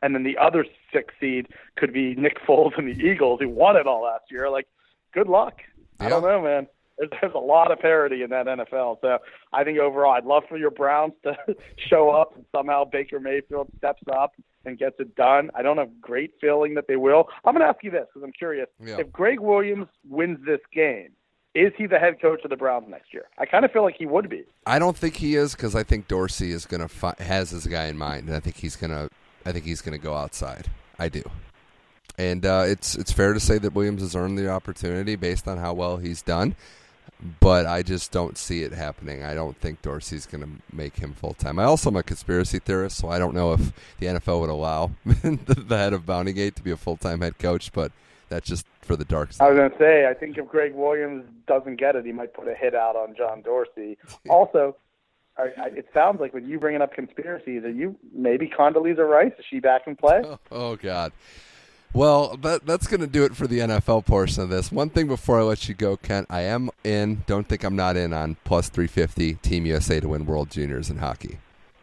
[0.01, 3.77] and then the other six seed could be Nick Foles and the Eagles, who won
[3.77, 4.49] it all last year.
[4.49, 4.67] Like,
[5.13, 5.61] good luck.
[5.99, 6.07] Yeah.
[6.07, 6.67] I don't know, man
[6.97, 9.01] there's, there's a lot of parity in that NFL.
[9.01, 9.19] So
[9.53, 11.35] I think overall, I'd love for your Browns to
[11.89, 14.33] show up and somehow Baker Mayfield steps up
[14.65, 15.51] and gets it done.
[15.55, 17.27] I don't have great feeling that they will.
[17.43, 18.67] I'm going to ask you this because I'm curious.
[18.79, 18.97] Yeah.
[18.99, 21.09] If Gregg Williams wins this game,
[21.53, 23.25] is he the head coach of the Browns next year?
[23.37, 24.43] I kind of feel like he would be.
[24.65, 27.65] I don't think he is because I think Dorsey is going to fi- has his
[27.65, 29.09] guy in mind, and I think he's going to
[29.45, 30.69] I think he's going to go outside.
[30.97, 31.23] I do,
[32.17, 35.57] and uh, it's it's fair to say that Williams has earned the opportunity based on
[35.57, 36.55] how well he's done.
[37.39, 39.24] But I just don't see it happening.
[39.24, 41.60] I don't think Dorsey's going to make him full time.
[41.60, 44.91] I also am a conspiracy theorist, so I don't know if the NFL would allow
[45.06, 47.72] the head of Bountygate to be a full time head coach.
[47.72, 47.91] But
[48.30, 49.45] that's just for the dark side.
[49.45, 52.34] I was going to say, I think if Gregg Williams doesn't get it, he might
[52.34, 53.97] put a hit out on John Dorsey.
[54.30, 54.76] also,
[55.38, 59.34] I, I, it sounds like when you bringing up conspiracies, are you maybe Condoleezza Rice?
[59.38, 60.22] Is she back in play?
[60.24, 61.12] Oh, oh God.
[61.95, 64.69] Well, that, that's going to do it for the NFL portion of this.
[64.69, 67.23] One thing before I let you go, Kent, I am in.
[67.25, 70.97] Don't think I'm not in on plus 350 Team USA to win World Juniors in
[70.97, 71.37] hockey.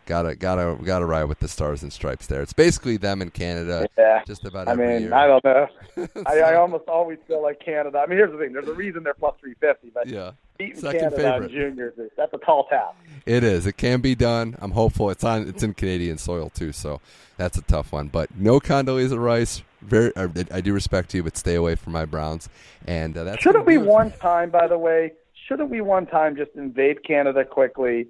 [0.04, 2.42] Gotta gotta gotta ride with the stars and stripes there.
[2.42, 3.88] It's basically them in Canada.
[3.96, 4.22] Yeah.
[4.26, 5.14] Just about I every mean, year.
[5.14, 5.68] I don't know.
[6.26, 7.98] I, I almost always feel like Canada.
[7.98, 8.52] I mean, here's the thing.
[8.52, 10.32] There's a reason they're plus 350, but yeah.
[10.58, 11.50] beating Second Canada favorite.
[11.52, 12.96] juniors, is- that's a tall task.
[13.24, 13.64] It is.
[13.64, 14.56] It can be done.
[14.60, 15.08] I'm hopeful.
[15.08, 15.48] It's on.
[15.48, 17.00] It's in Canadian soil too, so
[17.38, 18.08] that's a tough one.
[18.08, 19.62] But no Condoleezza Rice.
[19.82, 20.12] Very.
[20.16, 22.48] I, I do respect you, but stay away from my Browns.
[22.86, 25.12] And uh, that's Shouldn't we one time, by the way,
[25.46, 28.06] shouldn't we one time just invade Canada quickly,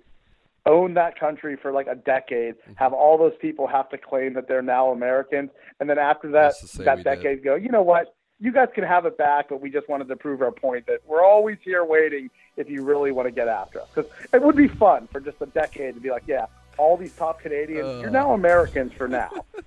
[0.66, 2.72] own that country for like a decade, Mm-hmm.
[2.76, 5.50] have all those people have to claim that they're now Americans,
[5.80, 7.16] and then after that, Just to say that we did.
[7.16, 8.14] decade go, you know what?
[8.38, 10.98] You guys can have it back, but we just wanted to prove our point that
[11.06, 13.88] we're always here waiting if you really want to get after us.
[13.94, 16.46] Because it would be fun for just a decade to be like, yeah,
[16.76, 17.98] all these top Canadians, Uh.
[18.00, 19.30] you're now Americans for now.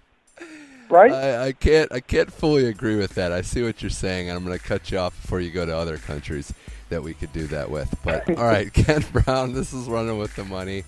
[0.90, 1.12] right?
[1.12, 1.92] I, I can't.
[1.92, 3.32] I can't fully agree with that.
[3.32, 5.66] I see what you're saying, and I'm going to cut you off before you go
[5.66, 6.54] to other countries
[6.90, 7.94] that we could do that with.
[8.04, 10.84] But all right, Ken Brown, this is running with the money.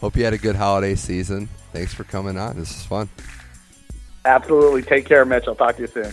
[0.00, 1.48] Hope you had a good holiday season.
[1.72, 2.56] Thanks for coming on.
[2.56, 3.08] This is fun.
[4.24, 4.82] Absolutely.
[4.82, 5.44] Take care, Mitch.
[5.46, 6.12] I'll talk to you soon.